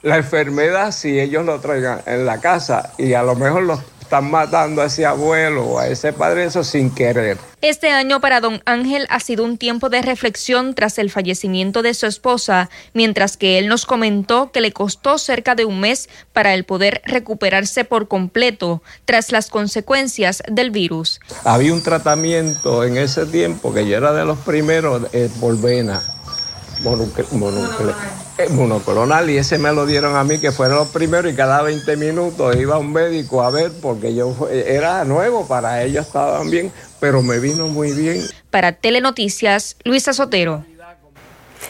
la 0.00 0.16
enfermedad 0.16 0.92
si 0.92 1.20
ellos 1.20 1.44
lo 1.44 1.60
traigan 1.60 2.00
en 2.06 2.24
la 2.24 2.40
casa 2.40 2.92
y 2.96 3.12
a 3.12 3.22
lo 3.22 3.34
mejor 3.34 3.64
los 3.64 3.80
están 4.10 4.28
matando 4.28 4.82
a 4.82 4.86
ese 4.86 5.06
abuelo 5.06 5.64
o 5.64 5.78
a 5.78 5.86
ese 5.86 6.12
padre 6.12 6.44
eso 6.44 6.64
sin 6.64 6.90
querer. 6.90 7.38
Este 7.60 7.90
año 7.90 8.20
para 8.20 8.40
don 8.40 8.60
Ángel 8.64 9.06
ha 9.08 9.20
sido 9.20 9.44
un 9.44 9.56
tiempo 9.56 9.88
de 9.88 10.02
reflexión 10.02 10.74
tras 10.74 10.98
el 10.98 11.12
fallecimiento 11.12 11.80
de 11.80 11.94
su 11.94 12.06
esposa, 12.06 12.70
mientras 12.92 13.36
que 13.36 13.56
él 13.58 13.68
nos 13.68 13.86
comentó 13.86 14.50
que 14.50 14.60
le 14.60 14.72
costó 14.72 15.16
cerca 15.16 15.54
de 15.54 15.64
un 15.64 15.78
mes 15.78 16.08
para 16.32 16.54
el 16.54 16.64
poder 16.64 17.02
recuperarse 17.04 17.84
por 17.84 18.08
completo 18.08 18.82
tras 19.04 19.30
las 19.30 19.48
consecuencias 19.48 20.42
del 20.50 20.72
virus. 20.72 21.20
Había 21.44 21.72
un 21.72 21.80
tratamiento 21.80 22.82
en 22.82 22.96
ese 22.96 23.26
tiempo 23.26 23.72
que 23.72 23.86
yo 23.86 23.96
era 23.96 24.12
de 24.12 24.24
los 24.24 24.38
primeros 24.38 25.02
eh, 25.12 25.30
por 25.38 25.56
vena 25.60 26.02
eh, 28.38 28.48
monoclonal 28.50 29.30
y 29.30 29.36
ese 29.36 29.58
me 29.58 29.72
lo 29.72 29.86
dieron 29.86 30.16
a 30.16 30.24
mí 30.24 30.38
que 30.38 30.52
fueron 30.52 30.78
los 30.78 30.88
primeros 30.88 31.32
y 31.32 31.36
cada 31.36 31.62
20 31.62 31.96
minutos 31.96 32.56
iba 32.56 32.78
un 32.78 32.92
médico 32.92 33.42
a 33.42 33.50
ver 33.50 33.72
porque 33.82 34.14
yo 34.14 34.48
era 34.50 35.04
nuevo 35.04 35.46
para 35.46 35.82
ellos 35.82 36.06
estaban 36.06 36.50
bien 36.50 36.72
pero 37.00 37.22
me 37.22 37.38
vino 37.38 37.66
muy 37.68 37.92
bien. 37.92 38.22
Para 38.50 38.72
Telenoticias 38.72 39.76
Luisa 39.84 40.12
Sotero 40.12 40.64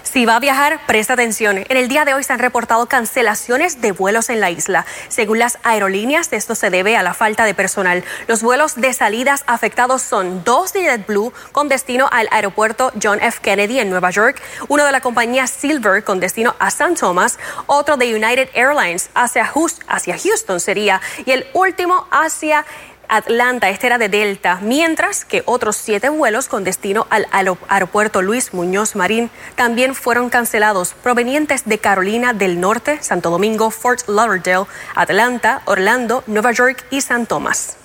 si 0.03 0.27
va 0.27 0.37
a 0.37 0.41
viajar, 0.41 0.81
presta 0.87 1.15
atención. 1.15 1.59
En 1.59 1.77
el 1.77 1.89
día 1.89 2.05
de 2.05 2.15
hoy 2.15 2.25
se 2.25 2.33
han 2.33 2.39
reportado 2.39 2.87
cancelaciones 2.87 3.81
de 3.81 3.93
vuelos 3.93 4.31
en 4.31 4.41
la 4.41 4.51
isla. 4.51 4.87
Según 5.09 5.39
las 5.39 5.59
aerolíneas, 5.63 6.33
esto 6.33 6.55
se 6.55 6.71
debe 6.71 6.97
a 6.97 7.03
la 7.03 7.15
falta 7.15 7.45
de 7.45 7.55
personal. 7.55 8.05
Los 8.27 8.43
vuelos 8.43 8.77
de 8.77 8.93
salidas 8.93 9.45
afectados 9.47 10.03
son 10.03 10.43
dos 10.45 10.73
de 10.73 10.83
JetBlue 10.85 11.33
con 11.53 11.69
destino 11.69 12.09
al 12.11 12.29
aeropuerto 12.31 12.93
John 13.01 13.21
F. 13.21 13.41
Kennedy 13.43 13.79
en 13.79 13.91
Nueva 13.91 14.11
York, 14.11 14.41
uno 14.69 14.85
de 14.85 14.93
la 14.93 15.01
compañía 15.01 15.47
Silver 15.47 16.03
con 16.05 16.21
destino 16.21 16.55
a 16.59 16.71
San 16.71 16.95
Thomas, 16.95 17.39
otro 17.67 17.97
de 17.97 18.15
United 18.15 18.49
Airlines 18.55 19.11
hacia 19.15 19.47
Houston 19.47 20.61
sería, 20.61 21.01
y 21.25 21.33
el 21.33 21.47
último 21.55 22.07
hacia 22.11 22.65
Atlanta, 23.11 23.71
este 23.71 23.89
era 23.89 23.99
de 23.99 24.09
Delta, 24.09 24.61
mientras 24.63 25.25
que 25.25 25.43
otros 25.45 25.75
siete 25.75 26.09
vuelos 26.09 26.47
con 26.47 26.63
destino 26.63 27.09
al 27.11 27.27
aeropuerto 27.69 28.23
Luis 28.23 28.55
Muñoz 28.55 28.95
Marín 28.95 29.31
también 29.57 29.97
fueron 29.97 30.31
cancelados, 30.31 30.95
provenientes 30.95 31.65
de 31.65 31.79
Carolina 31.79 32.35
del 32.35 32.61
Norte, 32.61 33.03
Santo 33.03 33.31
Domingo, 33.31 33.73
Fort 33.73 34.09
Lauderdale, 34.09 34.67
Atlanta, 34.95 35.63
Orlando, 35.65 36.23
Nueva 36.29 36.53
York 36.53 36.87
y 36.91 37.01
San 37.01 37.27
Tomás. 37.27 37.77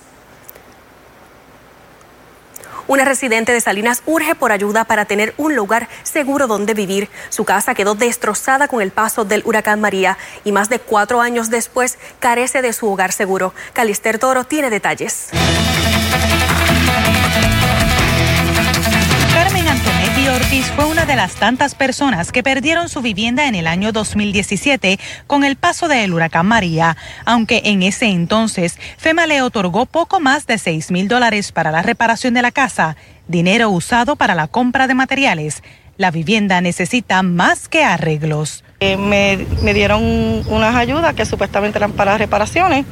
Una 2.88 3.04
residente 3.04 3.52
de 3.52 3.60
Salinas 3.60 4.02
urge 4.06 4.34
por 4.34 4.52
ayuda 4.52 4.84
para 4.84 5.06
tener 5.06 5.34
un 5.38 5.56
lugar 5.56 5.88
seguro 6.04 6.46
donde 6.46 6.72
vivir. 6.72 7.08
Su 7.30 7.44
casa 7.44 7.74
quedó 7.74 7.94
destrozada 7.94 8.68
con 8.68 8.80
el 8.80 8.92
paso 8.92 9.24
del 9.24 9.42
huracán 9.44 9.80
María 9.80 10.16
y 10.44 10.52
más 10.52 10.68
de 10.68 10.78
cuatro 10.78 11.20
años 11.20 11.50
después 11.50 11.98
carece 12.20 12.62
de 12.62 12.72
su 12.72 12.88
hogar 12.88 13.12
seguro. 13.12 13.54
Calister 13.72 14.18
Toro 14.18 14.44
tiene 14.44 14.70
detalles. 14.70 15.30
Ortiz 20.34 20.66
fue 20.74 20.86
una 20.86 21.06
de 21.06 21.14
las 21.14 21.36
tantas 21.36 21.76
personas 21.76 22.32
que 22.32 22.42
perdieron 22.42 22.88
su 22.88 23.00
vivienda 23.00 23.46
en 23.46 23.54
el 23.54 23.68
año 23.68 23.92
2017 23.92 24.98
con 25.28 25.44
el 25.44 25.54
paso 25.54 25.86
del 25.86 26.12
huracán 26.12 26.46
María, 26.46 26.96
aunque 27.24 27.62
en 27.66 27.84
ese 27.84 28.06
entonces 28.06 28.76
FEMA 28.96 29.26
le 29.26 29.42
otorgó 29.42 29.86
poco 29.86 30.18
más 30.18 30.46
de 30.46 30.58
6 30.58 30.90
mil 30.90 31.06
dólares 31.06 31.52
para 31.52 31.70
la 31.70 31.82
reparación 31.82 32.34
de 32.34 32.42
la 32.42 32.50
casa, 32.50 32.96
dinero 33.28 33.70
usado 33.70 34.16
para 34.16 34.34
la 34.34 34.48
compra 34.48 34.88
de 34.88 34.94
materiales. 34.94 35.62
La 35.96 36.10
vivienda 36.10 36.60
necesita 36.60 37.22
más 37.22 37.68
que 37.68 37.84
arreglos. 37.84 38.64
Eh, 38.80 38.96
me, 38.96 39.72
dieron 39.72 40.02
unas 40.02 40.74
ayudas 40.74 41.14
que 41.14 41.24
supuestamente 41.24 41.78
eran 41.78 41.92
para 41.92 42.18
reparaciones 42.18 42.84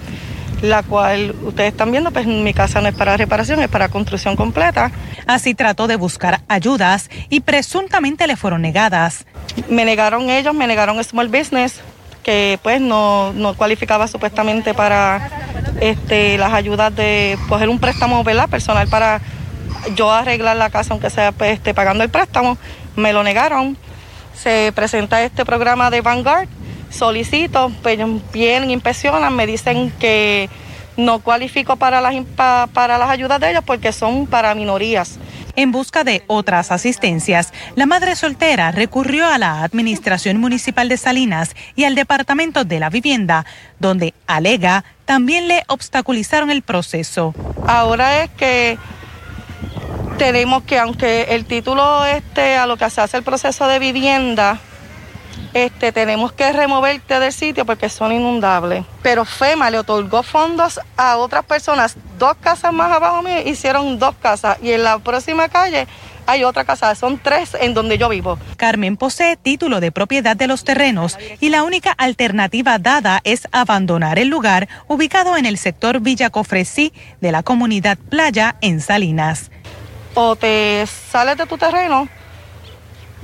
la 0.62 0.82
cual 0.82 1.34
ustedes 1.42 1.72
están 1.72 1.90
viendo, 1.90 2.10
pues 2.10 2.26
mi 2.26 2.54
casa 2.54 2.80
no 2.80 2.88
es 2.88 2.94
para 2.94 3.16
reparación, 3.16 3.60
es 3.60 3.68
para 3.68 3.88
construcción 3.88 4.36
completa. 4.36 4.90
Así 5.26 5.54
trató 5.54 5.86
de 5.86 5.96
buscar 5.96 6.40
ayudas 6.48 7.10
y 7.28 7.40
presuntamente 7.40 8.26
le 8.26 8.36
fueron 8.36 8.62
negadas. 8.62 9.26
Me 9.68 9.84
negaron 9.84 10.30
ellos, 10.30 10.54
me 10.54 10.66
negaron 10.66 11.02
Small 11.02 11.28
Business, 11.28 11.80
que 12.22 12.58
pues 12.62 12.80
no, 12.80 13.32
no 13.32 13.54
cualificaba 13.54 14.08
supuestamente 14.08 14.74
para 14.74 15.30
este, 15.80 16.38
las 16.38 16.52
ayudas 16.52 16.94
de 16.94 17.38
coger 17.48 17.68
un 17.68 17.78
préstamo 17.78 18.24
¿verdad? 18.24 18.48
personal 18.48 18.88
para 18.88 19.20
yo 19.94 20.10
arreglar 20.10 20.56
la 20.56 20.70
casa, 20.70 20.94
aunque 20.94 21.10
sea 21.10 21.32
pues, 21.32 21.52
este, 21.52 21.74
pagando 21.74 22.04
el 22.04 22.10
préstamo. 22.10 22.58
Me 22.96 23.12
lo 23.12 23.22
negaron. 23.22 23.76
Se 24.34 24.72
presenta 24.74 25.22
este 25.22 25.44
programa 25.44 25.90
de 25.90 26.00
Vanguard 26.00 26.48
solicito, 26.90 27.72
pues 27.82 27.98
vienen, 28.32 28.70
inspeccionan, 28.70 29.34
me 29.34 29.46
dicen 29.46 29.92
que 29.98 30.48
no 30.96 31.18
cualifico 31.20 31.76
para 31.76 32.00
las, 32.00 32.14
para 32.72 32.98
las 32.98 33.10
ayudas 33.10 33.40
de 33.40 33.50
ellos 33.50 33.64
porque 33.64 33.92
son 33.92 34.26
para 34.26 34.54
minorías. 34.54 35.18
En 35.56 35.70
busca 35.70 36.02
de 36.02 36.24
otras 36.26 36.72
asistencias, 36.72 37.52
la 37.76 37.86
madre 37.86 38.16
soltera 38.16 38.72
recurrió 38.72 39.26
a 39.26 39.38
la 39.38 39.62
Administración 39.62 40.38
Municipal 40.38 40.88
de 40.88 40.96
Salinas 40.96 41.54
y 41.76 41.84
al 41.84 41.94
Departamento 41.94 42.64
de 42.64 42.80
la 42.80 42.90
Vivienda, 42.90 43.46
donde 43.78 44.14
alega 44.26 44.84
también 45.04 45.46
le 45.46 45.62
obstaculizaron 45.68 46.50
el 46.50 46.62
proceso. 46.62 47.34
Ahora 47.66 48.24
es 48.24 48.30
que 48.30 48.78
tenemos 50.18 50.64
que, 50.64 50.78
aunque 50.78 51.22
el 51.30 51.44
título 51.44 52.04
este 52.04 52.56
a 52.56 52.66
lo 52.66 52.76
que 52.76 52.90
se 52.90 53.00
hace 53.00 53.18
el 53.18 53.22
proceso 53.22 53.68
de 53.68 53.78
vivienda, 53.78 54.58
este, 55.52 55.92
tenemos 55.92 56.32
que 56.32 56.52
removerte 56.52 57.18
del 57.20 57.32
sitio 57.32 57.64
porque 57.64 57.88
son 57.88 58.12
inundables. 58.12 58.84
Pero 59.02 59.24
FEMA 59.24 59.70
le 59.70 59.78
otorgó 59.78 60.22
fondos 60.22 60.80
a 60.96 61.16
otras 61.16 61.44
personas. 61.44 61.96
Dos 62.18 62.34
casas 62.40 62.72
más 62.72 62.92
abajo 62.92 63.22
mío 63.22 63.40
hicieron 63.44 63.98
dos 63.98 64.14
casas 64.20 64.58
y 64.62 64.72
en 64.72 64.84
la 64.84 64.98
próxima 64.98 65.48
calle 65.48 65.86
hay 66.26 66.44
otra 66.44 66.64
casa, 66.64 66.94
son 66.94 67.18
tres 67.18 67.56
en 67.60 67.74
donde 67.74 67.98
yo 67.98 68.08
vivo. 68.08 68.38
Carmen 68.56 68.96
posee 68.96 69.36
título 69.36 69.80
de 69.80 69.92
propiedad 69.92 70.36
de 70.36 70.46
los 70.46 70.64
terrenos 70.64 71.18
y 71.40 71.50
la 71.50 71.62
única 71.62 71.92
alternativa 71.92 72.78
dada 72.78 73.20
es 73.24 73.46
abandonar 73.52 74.18
el 74.18 74.28
lugar 74.28 74.68
ubicado 74.88 75.36
en 75.36 75.46
el 75.46 75.58
sector 75.58 76.00
Villa 76.00 76.30
Cofresí 76.30 76.92
de 77.20 77.32
la 77.32 77.42
comunidad 77.42 77.98
Playa 77.98 78.56
en 78.60 78.80
Salinas. 78.80 79.50
O 80.14 80.36
te 80.36 80.86
sales 80.86 81.36
de 81.36 81.46
tu 81.46 81.58
terreno 81.58 82.08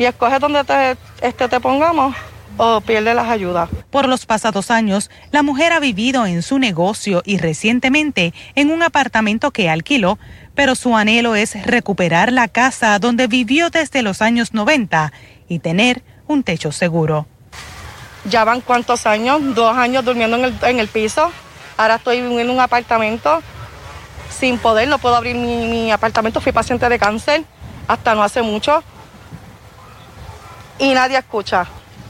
y 0.01 0.07
escoges 0.07 0.41
donde 0.41 0.65
te, 0.65 0.97
este, 1.21 1.47
te 1.47 1.61
pongamos 1.61 2.17
o 2.57 2.81
pierde 2.81 3.13
las 3.13 3.29
ayudas. 3.29 3.69
Por 3.91 4.09
los 4.09 4.25
pasados 4.25 4.71
años, 4.71 5.11
la 5.31 5.43
mujer 5.43 5.75
ha 5.75 5.79
vivido 5.79 6.25
en 6.25 6.43
su 6.43 6.59
negocio 6.59 7.21
y 7.27 7.37
recientemente 7.37 8.33
en 8.55 8.71
un 8.71 8.83
apartamento 8.83 9.51
que 9.51 9.69
alquiló, 9.69 10.19
pero 10.55 10.75
su 10.75 10.97
anhelo 10.97 11.35
es 11.35 11.67
recuperar 11.67 12.33
la 12.33 12.49
casa 12.49 12.99
donde 12.99 13.27
vivió 13.27 13.69
desde 13.69 14.01
los 14.01 14.23
años 14.23 14.55
90 14.55 15.13
y 15.49 15.59
tener 15.59 16.03
un 16.27 16.45
techo 16.45 16.73
seguro. 16.73 17.27
Ya 18.25 18.45
van 18.45 18.63
cuántos 18.63 19.05
años, 19.05 19.55
dos 19.55 19.77
años 19.77 20.03
durmiendo 20.03 20.39
en 20.39 20.45
el, 20.47 20.55
en 20.63 20.79
el 20.81 20.89
piso. 20.89 21.31
Ahora 21.77 21.97
estoy 21.97 22.17
en 22.19 22.49
un 22.49 22.61
apartamento 22.61 23.43
sin 24.31 24.57
poder, 24.57 24.89
no 24.89 24.97
puedo 24.97 25.17
abrir 25.17 25.37
mi, 25.37 25.67
mi 25.67 25.91
apartamento. 25.91 26.41
Fui 26.41 26.53
paciente 26.53 26.89
de 26.89 26.99
cáncer 26.99 27.45
hasta 27.87 28.15
no 28.15 28.23
hace 28.23 28.41
mucho 28.41 28.83
y 30.81 30.93
nadie 30.95 31.19
escucha. 31.19 31.67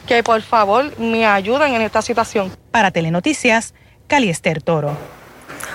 Que 0.06 0.22
por 0.22 0.40
favor 0.42 0.98
me 0.98 1.26
ayuden 1.26 1.74
en 1.74 1.82
esta 1.82 2.00
situación. 2.00 2.50
Para 2.70 2.90
Telenoticias, 2.90 3.74
Caliester 4.06 4.62
Toro. 4.62 4.96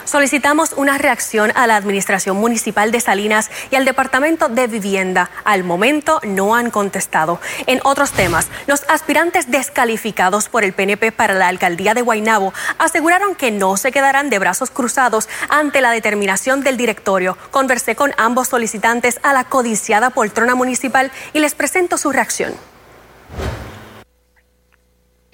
Solicitamos 0.05 0.73
una 0.73 0.99
reacción 0.99 1.51
a 1.55 1.65
la 1.65 1.77
Administración 1.77 2.37
Municipal 2.37 2.91
de 2.91 2.99
Salinas 2.99 3.49
y 3.71 3.75
al 3.75 3.85
Departamento 3.85 4.49
de 4.49 4.67
Vivienda. 4.67 5.31
Al 5.43 5.63
momento 5.63 6.19
no 6.23 6.55
han 6.55 6.69
contestado. 6.69 7.39
En 7.65 7.79
otros 7.83 8.11
temas, 8.11 8.49
los 8.67 8.83
aspirantes 8.87 9.49
descalificados 9.49 10.47
por 10.47 10.63
el 10.63 10.73
PNP 10.73 11.11
para 11.11 11.33
la 11.33 11.47
alcaldía 11.47 11.95
de 11.95 12.03
Guaynabo 12.03 12.53
aseguraron 12.77 13.33
que 13.35 13.51
no 13.51 13.77
se 13.77 13.91
quedarán 13.91 14.29
de 14.29 14.37
brazos 14.37 14.69
cruzados 14.69 15.27
ante 15.49 15.81
la 15.81 15.91
determinación 15.91 16.61
del 16.61 16.77
directorio. 16.77 17.35
Conversé 17.49 17.95
con 17.95 18.13
ambos 18.17 18.49
solicitantes 18.49 19.19
a 19.23 19.33
la 19.33 19.45
codiciada 19.45 20.11
poltrona 20.11 20.53
municipal 20.53 21.11
y 21.33 21.39
les 21.39 21.55
presento 21.55 21.97
su 21.97 22.11
reacción. 22.11 22.53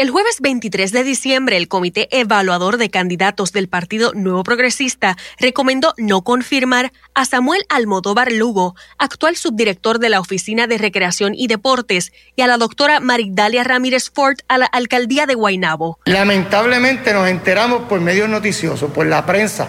El 0.01 0.09
jueves 0.09 0.37
23 0.41 0.93
de 0.93 1.03
diciembre, 1.03 1.57
el 1.57 1.67
Comité 1.67 2.07
Evaluador 2.09 2.77
de 2.77 2.89
Candidatos 2.89 3.51
del 3.51 3.69
Partido 3.69 4.13
Nuevo 4.15 4.41
Progresista 4.41 5.15
recomendó 5.37 5.93
no 5.99 6.23
confirmar 6.23 6.91
a 7.13 7.23
Samuel 7.25 7.61
Almodóvar 7.69 8.31
Lugo, 8.31 8.73
actual 8.97 9.35
subdirector 9.35 9.99
de 9.99 10.09
la 10.09 10.19
Oficina 10.19 10.65
de 10.65 10.79
Recreación 10.79 11.35
y 11.35 11.45
Deportes, 11.45 12.13
y 12.35 12.41
a 12.41 12.47
la 12.47 12.57
doctora 12.57 12.99
Marigdalia 12.99 13.63
Ramírez 13.63 14.09
Ford 14.11 14.37
a 14.47 14.57
la 14.57 14.65
alcaldía 14.65 15.27
de 15.27 15.35
Guaynabo. 15.35 15.99
Lamentablemente 16.05 17.13
nos 17.13 17.27
enteramos 17.27 17.83
por 17.83 18.01
medios 18.01 18.27
noticiosos, 18.27 18.89
por 18.89 19.05
la 19.05 19.27
prensa. 19.27 19.67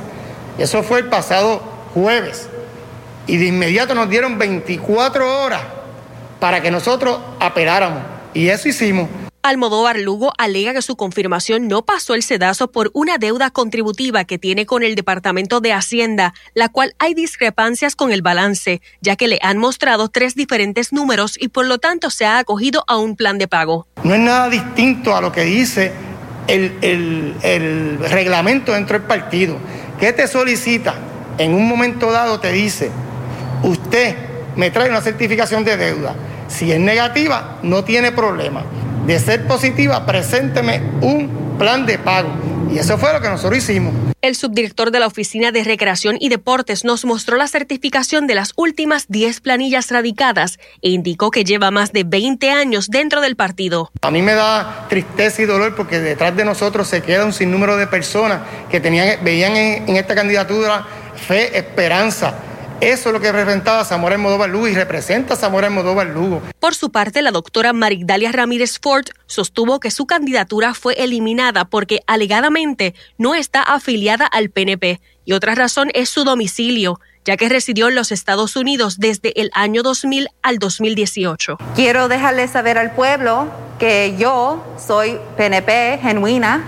Eso 0.57 0.83
fue 0.83 1.01
el 1.01 1.11
pasado 1.11 1.62
jueves. 1.93 2.49
Y 3.27 3.37
de 3.37 3.49
inmediato 3.49 3.95
nos 3.95 4.09
dieron 4.09 4.39
24 4.39 5.45
horas 5.45 5.61
para 6.40 6.62
que 6.62 6.71
nosotros 6.71 7.21
apeláramos. 7.38 8.12
Y 8.35 8.49
eso 8.49 8.68
hicimos. 8.68 9.09
Almodóvar 9.45 9.99
Lugo 9.99 10.33
alega 10.38 10.73
que 10.73 10.83
su 10.83 10.97
confirmación 10.97 11.66
no 11.66 11.85
pasó 11.85 12.14
el 12.14 12.23
sedazo 12.23 12.71
por 12.71 12.92
una 12.95 13.18
deuda 13.18 13.51
contributiva 13.51 14.25
que 14.25 14.38
tiene 14.38 14.66
con 14.66 14.85
el 14.85 14.95
Departamento 14.95 15.61
de 15.61 15.73
Hacienda, 15.73 16.33
la 16.55 16.68
cual 16.68 16.95
hay 17.01 17.12
discrepancias 17.14 17.97
con 17.97 18.12
el 18.12 18.23
balance, 18.23 18.81
ya 19.01 19.16
que 19.16 19.27
le 19.27 19.40
han 19.42 19.59
mostrado 19.59 20.09
tres 20.09 20.37
diferentes 20.37 20.92
números 20.92 21.37
y 21.40 21.49
por 21.49 21.66
lo 21.66 21.79
tanto 21.79 22.09
se 22.09 22.25
ha 22.25 22.38
acogido 22.38 22.85
a 22.87 22.99
un 22.99 23.16
plan 23.16 23.37
de 23.38 23.49
pago. 23.49 23.88
No 24.05 24.14
es 24.14 24.21
nada 24.21 24.49
distinto 24.49 25.16
a 25.16 25.21
lo 25.21 25.33
que 25.33 25.42
dice 25.42 25.90
el, 26.47 26.79
el, 26.81 27.35
el 27.42 27.99
reglamento 27.99 28.73
dentro 28.73 28.97
del 28.97 29.09
partido. 29.09 29.59
¿Qué 29.99 30.12
te 30.12 30.29
solicita? 30.29 30.95
En 31.38 31.53
un 31.53 31.66
momento 31.66 32.12
dado 32.12 32.38
te 32.38 32.53
dice, 32.53 32.92
usted 33.64 34.14
me 34.55 34.71
trae 34.71 34.88
una 34.88 35.01
certificación 35.01 35.64
de 35.64 35.77
deuda. 35.77 36.14
Si 36.53 36.71
es 36.71 36.79
negativa, 36.79 37.59
no 37.62 37.83
tiene 37.83 38.12
problema 38.12 38.65
de 39.07 39.19
ser 39.19 39.47
positiva, 39.47 40.05
presénteme 40.07 40.81
un 41.01 41.57
plan 41.59 41.87
de 41.87 41.99
pago. 41.99 42.31
Y 42.71 42.79
eso 42.79 42.97
fue 42.97 43.12
lo 43.12 43.21
que 43.21 43.29
nosotros 43.29 43.59
hicimos. 43.59 43.93
El 44.23 44.37
subdirector 44.37 44.93
de 44.93 45.01
la 45.01 45.09
Oficina 45.09 45.51
de 45.51 45.65
Recreación 45.65 46.17
y 46.21 46.29
Deportes 46.29 46.85
nos 46.85 47.05
mostró 47.05 47.37
la 47.37 47.49
certificación 47.49 48.27
de 48.27 48.37
las 48.37 48.53
últimas 48.57 49.07
10 49.09 49.41
planillas 49.41 49.91
radicadas 49.91 50.59
e 50.81 50.91
indicó 50.91 51.31
que 51.31 51.45
lleva 51.45 51.71
más 51.71 51.93
de 51.93 52.05
20 52.05 52.51
años 52.51 52.88
dentro 52.88 53.21
del 53.21 53.35
partido. 53.35 53.91
A 54.01 54.11
mí 54.11 54.23
me 54.23 54.35
da 54.35 54.87
tristeza 54.88 55.43
y 55.43 55.47
dolor 55.47 55.75
porque 55.75 55.99
detrás 55.99 56.37
de 56.37 56.45
nosotros 56.45 56.87
se 56.87 57.03
queda 57.03 57.25
un 57.25 57.33
sinnúmero 57.33 57.77
de 57.77 57.88
personas 57.88 58.43
que 58.71 58.81
tenían, 58.81 59.23
veían 59.25 59.57
en, 59.57 59.88
en 59.88 59.97
esta 59.97 60.15
candidatura 60.15 60.87
fe, 61.17 61.59
esperanza 61.59 62.35
eso 62.83 63.09
es 63.09 63.12
lo 63.12 63.21
que 63.21 63.31
representaba 63.31 63.85
Zamora 63.85 64.16
Almodóvar 64.16 64.51
Lugo 64.51 64.66
y 64.66 64.75
representa 64.75 65.35
a 65.35 65.37
Zamora 65.37 65.68
Almodóvar 65.68 66.09
Lugo. 66.09 66.42
Por 66.59 66.75
su 66.75 66.90
parte, 66.90 67.23
la 67.23 67.31
doctora 67.31 67.73
Marigdalia 67.73 68.33
Ramírez 68.33 68.81
Ford 68.83 69.05
sostuvo 69.27 69.79
que 69.79 69.92
su 69.92 70.07
candidatura 70.07 70.75
fue 70.75 70.95
eliminada 70.95 71.64
porque 71.64 72.01
alegadamente 72.09 72.95
no 73.18 73.37
está 73.37 73.62
afiliada 73.62 74.27
al 74.27 74.51
PNP 74.51 75.01
y 75.25 75.33
otra 75.33 75.55
razón 75.55 75.90
es 75.95 76.11
su 76.11 76.25
domicilio 76.25 76.99
ya 77.25 77.37
que 77.37 77.49
residió 77.49 77.87
en 77.87 77.95
los 77.95 78.11
Estados 78.11 78.57
Unidos 78.57 78.99
desde 78.99 79.40
el 79.40 79.53
año 79.55 79.85
2000 79.85 80.29
al 80.42 80.59
2018. 80.59 81.59
Quiero 81.77 82.09
dejarle 82.09 82.49
saber 82.49 82.79
al 82.79 82.97
pueblo 82.97 83.49
que 83.79 84.16
yo 84.18 84.64
soy 84.77 85.21
PNP 85.37 86.01
genuina 86.03 86.64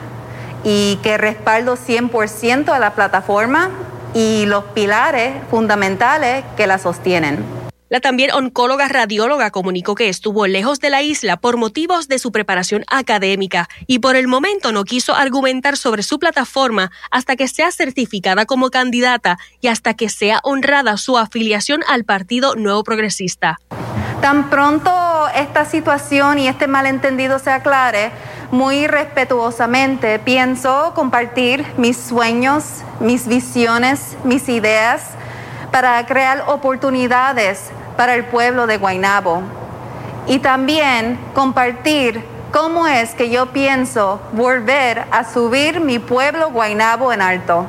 y 0.63 1.01
que 1.03 1.19
respaldo 1.19 1.77
100% 1.77 2.69
a 2.69 2.79
la 2.79 2.95
plataforma 2.95 3.71
y 4.15 4.47
los 4.47 4.65
pilares 4.67 5.35
fundamentales 5.51 6.45
que 6.57 6.67
la 6.67 6.79
sostienen. 6.79 7.45
La 7.91 8.01
también 8.01 8.33
oncóloga 8.33 8.89
radióloga 8.89 9.51
comunicó 9.51 9.95
que 9.95 10.09
estuvo 10.09 10.47
lejos 10.47 10.81
de 10.81 10.91
la 10.91 11.03
isla 11.03 11.37
por 11.37 11.59
motivos 11.59 12.09
de 12.09 12.19
su 12.19 12.33
preparación 12.33 12.85
académica 12.89 13.69
y 13.87 13.99
por 13.99 14.17
el 14.17 14.27
momento 14.27 14.73
no 14.73 14.85
quiso 14.85 15.15
argumentar 15.15 15.77
sobre 15.77 16.03
su 16.03 16.19
plataforma 16.19 16.91
hasta 17.11 17.37
que 17.37 17.47
sea 17.47 17.71
certificada 17.71 18.47
como 18.47 18.71
candidata 18.71 19.39
y 19.61 19.69
hasta 19.69 19.95
que 19.95 20.09
sea 20.09 20.41
honrada 20.43 20.97
su 20.97 21.19
afiliación 21.19 21.83
al 21.87 22.05
Partido 22.05 22.57
Nuevo 22.57 22.83
Progresista. 22.85 23.59
Tan 24.21 24.49
pronto 24.49 24.91
esta 25.37 25.67
situación 25.67 26.39
y 26.39 26.49
este 26.49 26.67
malentendido 26.67 27.39
se 27.39 27.51
aclare, 27.51 28.11
muy 28.51 28.87
respetuosamente 28.87 30.19
pienso 30.19 30.93
compartir 30.95 31.65
mis 31.77 31.97
sueños, 31.97 32.83
mis 33.01 33.27
visiones, 33.27 34.17
mis 34.25 34.49
ideas 34.49 35.03
para 35.71 36.05
crear 36.07 36.45
oportunidades 36.47 37.71
para 37.97 38.15
el 38.15 38.25
pueblo 38.25 38.67
de 38.67 38.79
Guaynabo 38.79 39.43
y 40.27 40.39
también 40.39 41.19
compartir 41.35 42.25
¿cómo 42.53 42.87
es 42.87 43.15
que 43.15 43.31
yo 43.31 43.47
pienso 43.47 44.21
volver 44.33 45.05
a 45.11 45.25
subir 45.25 45.81
mi 45.81 45.99
pueblo 45.99 46.51
Guainabo 46.51 47.13
en 47.13 47.21
alto? 47.21 47.67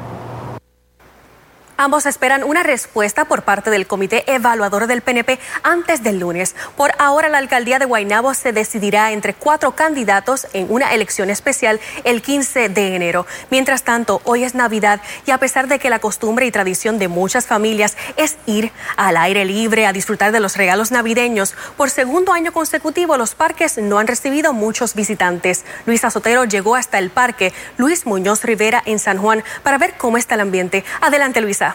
Ambos 1.77 2.05
esperan 2.05 2.45
una 2.45 2.63
respuesta 2.63 3.25
por 3.25 3.43
parte 3.43 3.69
del 3.69 3.85
Comité 3.85 4.23
Evaluador 4.33 4.87
del 4.87 5.01
PNP 5.01 5.39
antes 5.61 6.03
del 6.03 6.19
lunes. 6.19 6.55
Por 6.77 6.91
ahora, 6.99 7.27
la 7.27 7.37
alcaldía 7.37 7.79
de 7.79 7.85
Guaynabo 7.85 8.33
se 8.33 8.53
decidirá 8.53 9.11
entre 9.11 9.33
cuatro 9.33 9.75
candidatos 9.75 10.47
en 10.53 10.67
una 10.69 10.93
elección 10.93 11.29
especial 11.29 11.81
el 12.05 12.21
15 12.21 12.69
de 12.69 12.95
enero. 12.95 13.27
Mientras 13.51 13.83
tanto, 13.83 14.21
hoy 14.23 14.45
es 14.45 14.55
Navidad 14.55 15.01
y 15.25 15.31
a 15.31 15.37
pesar 15.37 15.67
de 15.67 15.77
que 15.77 15.89
la 15.89 15.99
costumbre 15.99 16.45
y 16.45 16.51
tradición 16.51 16.97
de 16.97 17.09
muchas 17.09 17.45
familias 17.45 17.97
es 18.15 18.37
ir 18.45 18.71
al 18.95 19.17
aire 19.17 19.43
libre 19.43 19.85
a 19.85 19.91
disfrutar 19.91 20.31
de 20.31 20.39
los 20.39 20.55
regalos 20.55 20.91
navideños, 20.91 21.55
por 21.75 21.89
segundo 21.89 22.31
año 22.31 22.53
consecutivo 22.53 23.17
los 23.17 23.35
parques 23.35 23.77
no 23.77 23.99
han 23.99 24.07
recibido 24.07 24.53
muchos 24.53 24.95
visitantes. 24.95 25.65
Luisa 25.85 26.09
Sotero 26.09 26.45
llegó 26.45 26.75
hasta 26.75 26.99
el 26.99 27.09
parque 27.09 27.51
Luis 27.77 28.05
Muñoz 28.05 28.45
Rivera 28.45 28.81
en 28.85 28.99
San 28.99 29.17
Juan 29.17 29.43
para 29.61 29.77
ver 29.77 29.95
cómo 29.97 30.17
está 30.17 30.35
el 30.35 30.41
ambiente. 30.41 30.85
Adelante, 31.01 31.41
Luisa. 31.41 31.74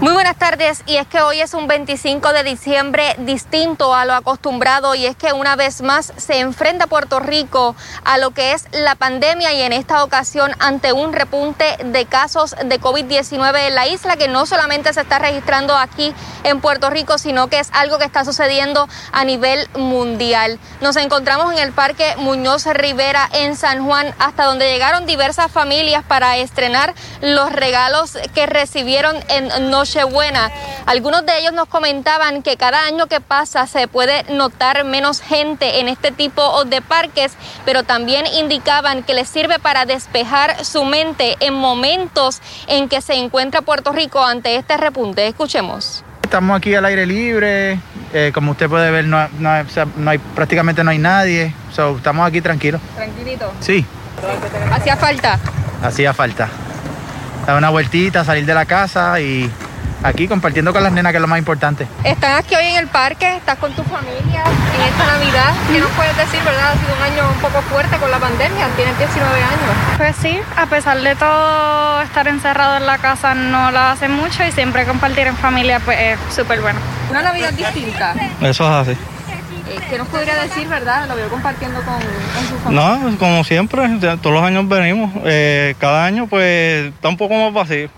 Muy 0.00 0.12
buenas 0.12 0.36
tardes 0.36 0.82
y 0.86 0.96
es 0.96 1.06
que 1.06 1.22
hoy 1.22 1.40
es 1.40 1.54
un 1.54 1.68
25 1.68 2.32
de 2.32 2.42
diciembre 2.42 3.14
distinto 3.18 3.94
a 3.94 4.04
lo 4.04 4.14
acostumbrado 4.14 4.94
y 4.94 5.06
es 5.06 5.16
que 5.16 5.32
una 5.32 5.54
vez 5.56 5.82
más 5.82 6.12
se 6.16 6.40
enfrenta 6.40 6.88
Puerto 6.88 7.20
Rico 7.20 7.76
a 8.04 8.18
lo 8.18 8.32
que 8.32 8.52
es 8.52 8.66
la 8.72 8.96
pandemia 8.96 9.52
y 9.52 9.62
en 9.62 9.72
esta 9.72 10.02
ocasión 10.02 10.52
ante 10.58 10.92
un 10.92 11.12
repunte 11.12 11.76
de 11.84 12.06
casos 12.06 12.56
de 12.64 12.80
COVID-19 12.80 13.68
en 13.68 13.74
la 13.74 13.86
isla 13.86 14.16
que 14.16 14.26
no 14.26 14.46
solamente 14.46 14.92
se 14.92 15.00
está 15.00 15.20
registrando 15.20 15.76
aquí 15.76 16.12
en 16.42 16.60
Puerto 16.60 16.90
Rico 16.90 17.16
sino 17.16 17.48
que 17.48 17.60
es 17.60 17.70
algo 17.72 17.98
que 17.98 18.04
está 18.04 18.24
sucediendo 18.24 18.88
a 19.12 19.24
nivel 19.24 19.68
mundial. 19.74 20.58
Nos 20.80 20.96
encontramos 20.96 21.52
en 21.52 21.60
el 21.60 21.72
Parque 21.72 22.14
Muñoz 22.18 22.66
Rivera 22.66 23.28
en 23.32 23.56
San 23.56 23.84
Juan 23.84 24.12
hasta 24.18 24.44
donde 24.44 24.70
llegaron 24.70 25.06
diversas 25.06 25.52
familias 25.52 26.02
para 26.06 26.36
estrenar 26.36 26.94
los 27.20 27.52
regalos 27.52 28.18
que 28.34 28.46
recibieron 28.46 29.16
en 29.28 29.70
noche 29.74 30.04
buena. 30.04 30.52
Algunos 30.86 31.26
de 31.26 31.36
ellos 31.40 31.52
nos 31.52 31.66
comentaban 31.66 32.42
que 32.42 32.56
cada 32.56 32.84
año 32.84 33.08
que 33.08 33.20
pasa 33.20 33.66
se 33.66 33.88
puede 33.88 34.22
notar 34.32 34.84
menos 34.84 35.20
gente 35.20 35.80
en 35.80 35.88
este 35.88 36.12
tipo 36.12 36.64
de 36.64 36.80
parques, 36.80 37.32
pero 37.64 37.82
también 37.82 38.24
indicaban 38.26 39.02
que 39.02 39.14
les 39.14 39.28
sirve 39.28 39.58
para 39.58 39.84
despejar 39.84 40.64
su 40.64 40.84
mente 40.84 41.36
en 41.40 41.54
momentos 41.54 42.40
en 42.68 42.88
que 42.88 43.00
se 43.00 43.14
encuentra 43.14 43.62
Puerto 43.62 43.90
Rico 43.90 44.24
ante 44.24 44.54
este 44.54 44.76
repunte. 44.76 45.26
Escuchemos. 45.26 46.04
Estamos 46.22 46.56
aquí 46.56 46.72
al 46.76 46.84
aire 46.84 47.04
libre, 47.04 47.80
eh, 48.12 48.30
como 48.32 48.52
usted 48.52 48.68
puede 48.68 48.92
ver, 48.92 49.06
no, 49.06 49.18
hay, 49.18 50.18
prácticamente 50.36 50.84
no 50.84 50.90
hay 50.92 50.98
nadie, 50.98 51.52
estamos 51.68 52.26
aquí 52.26 52.40
tranquilos. 52.40 52.80
¿Tranquilito? 52.94 53.52
Sí. 53.58 53.84
¿Hacía 54.72 54.96
falta? 54.96 55.38
Hacía 55.82 56.14
falta. 56.14 56.48
Dar 57.46 57.58
una 57.58 57.70
vueltita, 57.70 58.24
salir 58.24 58.46
de 58.46 58.54
la 58.54 58.66
casa 58.66 59.20
y 59.20 59.50
aquí 60.04 60.28
compartiendo 60.28 60.72
con 60.72 60.82
las 60.82 60.92
nenas, 60.92 61.12
que 61.12 61.16
es 61.16 61.22
lo 61.22 61.26
más 61.26 61.38
importante. 61.38 61.88
Están 62.04 62.36
aquí 62.36 62.54
hoy 62.54 62.66
en 62.66 62.76
el 62.76 62.86
parque, 62.86 63.36
estás 63.36 63.58
con 63.58 63.72
tu 63.72 63.82
familia 63.82 64.44
en 64.44 64.82
esta 64.82 65.06
Navidad. 65.06 65.52
¿Qué 65.72 65.80
nos 65.80 65.90
puedes 65.92 66.16
decir, 66.16 66.40
verdad? 66.44 66.72
Ha 66.72 66.78
sido 66.78 66.94
un 66.94 67.02
año 67.02 67.32
un 67.34 67.40
poco 67.40 67.62
fuerte 67.62 67.96
con 67.96 68.10
la 68.10 68.18
pandemia, 68.18 68.68
tienes 68.76 68.96
19 68.98 69.34
años. 69.34 69.74
Pues 69.96 70.14
sí, 70.16 70.38
a 70.56 70.66
pesar 70.66 71.00
de 71.00 71.16
todo, 71.16 72.02
estar 72.02 72.28
encerrado 72.28 72.76
en 72.76 72.86
la 72.86 72.98
casa 72.98 73.34
no 73.34 73.70
lo 73.70 73.78
hace 73.80 74.08
mucho 74.08 74.44
y 74.44 74.52
siempre 74.52 74.84
compartir 74.84 75.26
en 75.26 75.36
familia 75.36 75.80
pues 75.80 75.98
es 75.98 76.34
súper 76.34 76.60
bueno. 76.60 76.78
Una 77.10 77.22
Navidad 77.22 77.52
distinta. 77.54 78.14
Eso 78.42 78.64
es 78.64 78.88
así. 78.88 78.92
Eh, 78.92 79.80
¿Qué 79.88 79.96
nos 79.96 80.08
podría 80.08 80.34
decir, 80.34 80.68
verdad? 80.68 81.08
Lo 81.08 81.16
veo 81.16 81.28
compartiendo 81.30 81.80
con, 81.82 81.98
su 82.46 82.58
familia. 82.62 82.98
No, 82.98 83.18
como 83.18 83.42
siempre, 83.44 83.88
todos 83.98 84.34
los 84.34 84.42
años 84.42 84.68
venimos. 84.68 85.10
Eh, 85.24 85.74
cada 85.78 86.04
año 86.04 86.26
pues 86.26 86.92
está 86.92 87.08
un 87.08 87.16
poco 87.16 87.34
más 87.34 87.52
vacío 87.54 87.88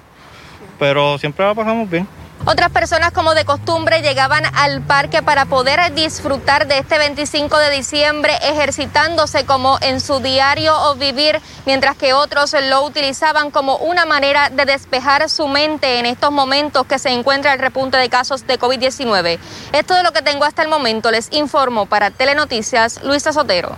pero 0.79 1.19
siempre 1.19 1.47
la 1.47 1.55
pasamos 1.55 1.89
bien. 1.89 2.07
Otras 2.45 2.71
personas 2.71 3.11
como 3.11 3.35
de 3.35 3.45
costumbre 3.45 4.03
llegaban 4.03 4.45
al 4.55 4.81
parque 4.83 5.21
para 5.21 5.47
poder 5.47 5.93
disfrutar 5.95 6.69
de 6.69 6.79
este 6.79 6.97
25 6.97 7.59
de 7.59 7.71
diciembre 7.71 8.35
ejercitándose 8.41 9.45
como 9.45 9.79
en 9.81 10.01
su 10.01 10.21
diario 10.21 10.73
o 10.83 10.95
vivir, 10.95 11.41
mientras 11.65 11.97
que 11.97 12.12
otros 12.12 12.55
lo 12.69 12.85
utilizaban 12.85 13.51
como 13.51 13.77
una 13.79 14.05
manera 14.05 14.51
de 14.51 14.65
despejar 14.65 15.29
su 15.29 15.49
mente 15.49 15.99
en 15.99 16.07
estos 16.07 16.31
momentos 16.31 16.87
que 16.87 17.01
se 17.01 17.11
encuentra 17.11 17.53
el 17.53 17.59
repunte 17.59 17.97
de 17.97 18.09
casos 18.09 18.47
de 18.47 18.61
COVID-19. 18.61 19.39
Es 19.73 19.85
todo 19.85 20.05
lo 20.05 20.12
que 20.12 20.23
tengo 20.23 20.45
hasta 20.45 20.62
el 20.62 20.69
momento. 20.69 21.11
Les 21.11 21.33
informo 21.33 21.87
para 21.87 22.12
Telenoticias, 22.12 23.03
Luisa 23.03 23.33
Sotero. 23.33 23.75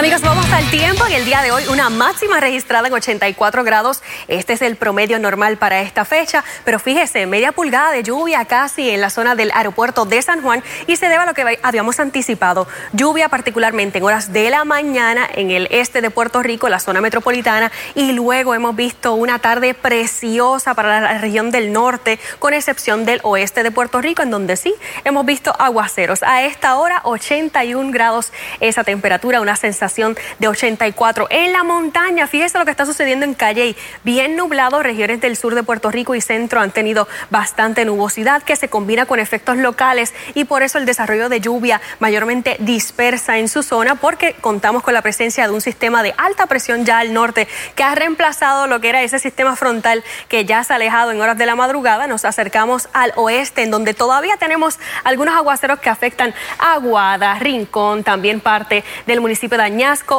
Amigos, 0.00 0.22
vamos 0.22 0.50
al 0.50 0.64
tiempo. 0.70 1.04
En 1.04 1.12
el 1.12 1.26
día 1.26 1.42
de 1.42 1.52
hoy, 1.52 1.64
una 1.68 1.90
máxima 1.90 2.40
registrada 2.40 2.88
en 2.88 2.94
84 2.94 3.64
grados. 3.64 4.02
Este 4.28 4.54
es 4.54 4.62
el 4.62 4.76
promedio 4.76 5.18
normal 5.18 5.58
para 5.58 5.82
esta 5.82 6.06
fecha. 6.06 6.42
Pero 6.64 6.78
fíjese, 6.78 7.26
media 7.26 7.52
pulgada 7.52 7.92
de 7.92 8.02
lluvia 8.02 8.46
casi 8.46 8.88
en 8.88 9.02
la 9.02 9.10
zona 9.10 9.34
del 9.34 9.50
aeropuerto 9.52 10.06
de 10.06 10.22
San 10.22 10.40
Juan 10.40 10.64
y 10.86 10.96
se 10.96 11.10
debe 11.10 11.24
a 11.24 11.26
lo 11.26 11.34
que 11.34 11.58
habíamos 11.62 12.00
anticipado. 12.00 12.66
Lluvia 12.94 13.28
particularmente 13.28 13.98
en 13.98 14.04
horas 14.04 14.32
de 14.32 14.48
la 14.48 14.64
mañana 14.64 15.28
en 15.34 15.50
el 15.50 15.68
este 15.70 16.00
de 16.00 16.08
Puerto 16.08 16.42
Rico, 16.42 16.70
la 16.70 16.80
zona 16.80 17.02
metropolitana. 17.02 17.70
Y 17.94 18.12
luego 18.12 18.54
hemos 18.54 18.74
visto 18.74 19.12
una 19.12 19.38
tarde 19.38 19.74
preciosa 19.74 20.72
para 20.72 21.02
la 21.02 21.18
región 21.18 21.50
del 21.50 21.74
norte, 21.74 22.18
con 22.38 22.54
excepción 22.54 23.04
del 23.04 23.20
oeste 23.22 23.62
de 23.62 23.70
Puerto 23.70 24.00
Rico, 24.00 24.22
en 24.22 24.30
donde 24.30 24.56
sí 24.56 24.72
hemos 25.04 25.26
visto 25.26 25.54
aguaceros. 25.58 26.22
A 26.22 26.42
esta 26.44 26.76
hora, 26.76 27.02
81 27.04 27.90
grados 27.90 28.32
esa 28.60 28.82
temperatura, 28.82 29.42
una 29.42 29.56
sensación 29.56 29.89
de 29.96 30.46
84. 30.46 31.26
En 31.30 31.52
la 31.52 31.64
montaña, 31.64 32.28
fíjese 32.28 32.58
lo 32.58 32.64
que 32.64 32.70
está 32.70 32.86
sucediendo 32.86 33.24
en 33.26 33.34
Calley. 33.34 33.76
Bien 34.04 34.36
nublado, 34.36 34.82
regiones 34.84 35.20
del 35.20 35.36
sur 35.36 35.56
de 35.56 35.64
Puerto 35.64 35.90
Rico 35.90 36.14
y 36.14 36.20
centro 36.20 36.60
han 36.60 36.70
tenido 36.70 37.08
bastante 37.30 37.84
nubosidad 37.84 38.42
que 38.44 38.54
se 38.54 38.68
combina 38.68 39.06
con 39.06 39.18
efectos 39.18 39.56
locales 39.56 40.14
y 40.34 40.44
por 40.44 40.62
eso 40.62 40.78
el 40.78 40.86
desarrollo 40.86 41.28
de 41.28 41.40
lluvia 41.40 41.80
mayormente 41.98 42.56
dispersa 42.60 43.38
en 43.38 43.48
su 43.48 43.64
zona 43.64 43.96
porque 43.96 44.34
contamos 44.40 44.84
con 44.84 44.94
la 44.94 45.02
presencia 45.02 45.48
de 45.48 45.52
un 45.52 45.60
sistema 45.60 46.04
de 46.04 46.14
alta 46.16 46.46
presión 46.46 46.84
ya 46.84 46.98
al 46.98 47.12
norte 47.12 47.48
que 47.74 47.82
ha 47.82 47.96
reemplazado 47.96 48.68
lo 48.68 48.80
que 48.80 48.90
era 48.90 49.02
ese 49.02 49.18
sistema 49.18 49.56
frontal 49.56 50.04
que 50.28 50.44
ya 50.44 50.62
se 50.62 50.72
ha 50.72 50.76
alejado 50.76 51.10
en 51.10 51.20
horas 51.20 51.36
de 51.36 51.46
la 51.46 51.56
madrugada. 51.56 52.06
Nos 52.06 52.24
acercamos 52.24 52.88
al 52.92 53.12
oeste 53.16 53.62
en 53.62 53.72
donde 53.72 53.92
todavía 53.92 54.36
tenemos 54.36 54.78
algunos 55.02 55.34
aguaceros 55.34 55.80
que 55.80 55.90
afectan 55.90 56.32
Aguada, 56.58 57.34
Rincón, 57.40 58.04
también 58.04 58.40
parte 58.40 58.84
del 59.06 59.20
municipio 59.20 59.58
de 59.58 59.64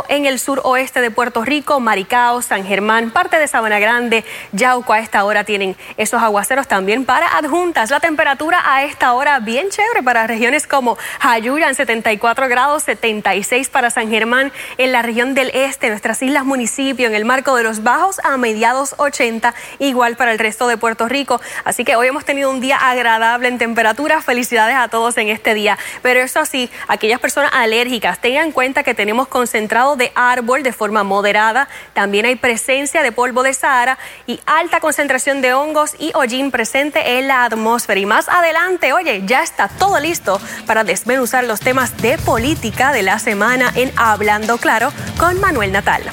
En 0.10 0.26
el 0.26 0.40
sur 0.40 0.60
oeste 0.64 1.02
de 1.02 1.12
Puerto 1.12 1.46
Rico, 1.46 1.80
Maricao, 1.80 2.42
San 2.42 2.66
Germán, 2.66 3.12
parte 3.12 3.38
de 3.38 3.48
Sabana 3.48 3.78
Grande, 3.78 4.26
Yauco 4.54 4.92
a 4.92 5.00
esta 5.00 5.24
hora 5.24 5.44
tienen 5.44 5.76
esos 5.98 6.24
aguaceros 6.24 6.68
también 6.68 7.06
para 7.06 7.38
adjuntas. 7.38 7.92
La 7.92 8.00
temperatura 8.00 8.60
a 8.66 8.84
esta 8.86 9.14
hora 9.14 9.38
bien 9.38 9.70
chévere 9.70 10.02
para 10.02 10.26
regiones 10.26 10.66
como 10.66 10.98
Jayuya 11.20 11.70
en 11.70 11.76
74 11.76 12.48
grados, 12.48 12.82
76 12.84 13.70
para 13.70 13.92
San 13.92 14.10
Germán, 14.10 14.52
en 14.80 14.92
la 14.92 15.04
región 15.04 15.36
del 15.36 15.52
este, 15.54 15.90
nuestras 15.90 16.24
islas 16.24 16.44
municipio, 16.44 17.06
en 17.08 17.14
el 17.14 17.24
marco 17.24 17.56
de 17.56 17.62
los 17.62 17.84
bajos 17.84 18.20
a 18.24 18.38
mediados 18.38 18.96
80, 18.98 19.54
igual 19.78 20.16
para 20.16 20.32
el 20.32 20.40
resto 20.40 20.68
de 20.68 20.78
Puerto 20.78 21.08
Rico. 21.08 21.40
Así 21.66 21.86
que 21.86 21.96
hoy 21.96 22.08
hemos 22.08 22.26
tenido 22.26 22.50
un 22.50 22.62
día 22.62 22.78
agradable 22.78 23.48
en 23.48 23.60
temperatura. 23.60 24.24
Felicidades 24.24 24.76
a 24.76 24.88
todos 24.88 25.20
en 25.20 25.28
este 25.28 25.54
día. 25.54 25.78
Pero 26.02 26.20
eso 26.20 26.48
sí, 26.48 26.72
aquellas 26.88 27.20
personas 27.20 27.52
alérgicas, 27.54 28.20
tengan 28.20 28.48
en 28.48 28.52
cuenta 28.52 28.82
que 28.82 28.96
tenemos 28.96 29.28
con 29.28 29.51
concentrado 29.52 29.98
de 29.98 30.14
árbol 30.16 30.64
de 30.64 30.72
forma 30.72 31.04
moderada. 31.04 31.68
También 31.94 32.26
hay 32.26 32.38
presencia 32.38 33.04
de 33.04 33.12
polvo 33.12 33.44
de 33.44 33.54
Sahara 33.54 33.98
y 34.26 34.40
alta 34.46 34.80
concentración 34.80 35.42
de 35.42 35.54
hongos 35.54 35.94
y 36.00 36.14
hollín 36.16 36.52
presente 36.52 37.18
en 37.18 37.28
la 37.28 37.44
atmósfera. 37.44 38.00
Y 38.00 38.06
más 38.06 38.30
adelante, 38.30 38.94
oye, 38.94 39.24
ya 39.26 39.44
está 39.44 39.68
todo 39.68 40.00
listo 40.00 40.40
para 40.66 40.86
desmenuzar 40.86 41.44
los 41.44 41.60
temas 41.60 41.98
de 41.98 42.18
política 42.18 42.94
de 42.94 43.04
la 43.04 43.20
semana 43.20 43.74
en 43.76 43.92
Hablando 43.98 44.58
Claro 44.58 44.94
con 45.18 45.42
Manuel 45.42 45.74
Natal. 45.74 46.04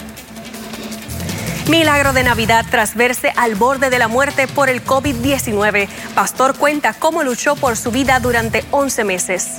Milagro 1.69 2.13
de 2.13 2.25
Navidad 2.25 2.67
tras 2.69 2.97
verse 2.97 3.33
al 3.37 3.55
borde 3.55 3.89
de 3.89 4.01
la 4.01 4.09
muerte 4.09 4.49
por 4.49 4.69
el 4.69 4.85
COVID-19. 4.85 5.89
Pastor 6.17 6.57
cuenta 6.57 6.93
cómo 6.93 7.23
luchó 7.23 7.55
por 7.55 7.77
su 7.77 7.93
vida 7.93 8.19
durante 8.19 8.65
11 8.73 9.05
meses. 9.05 9.59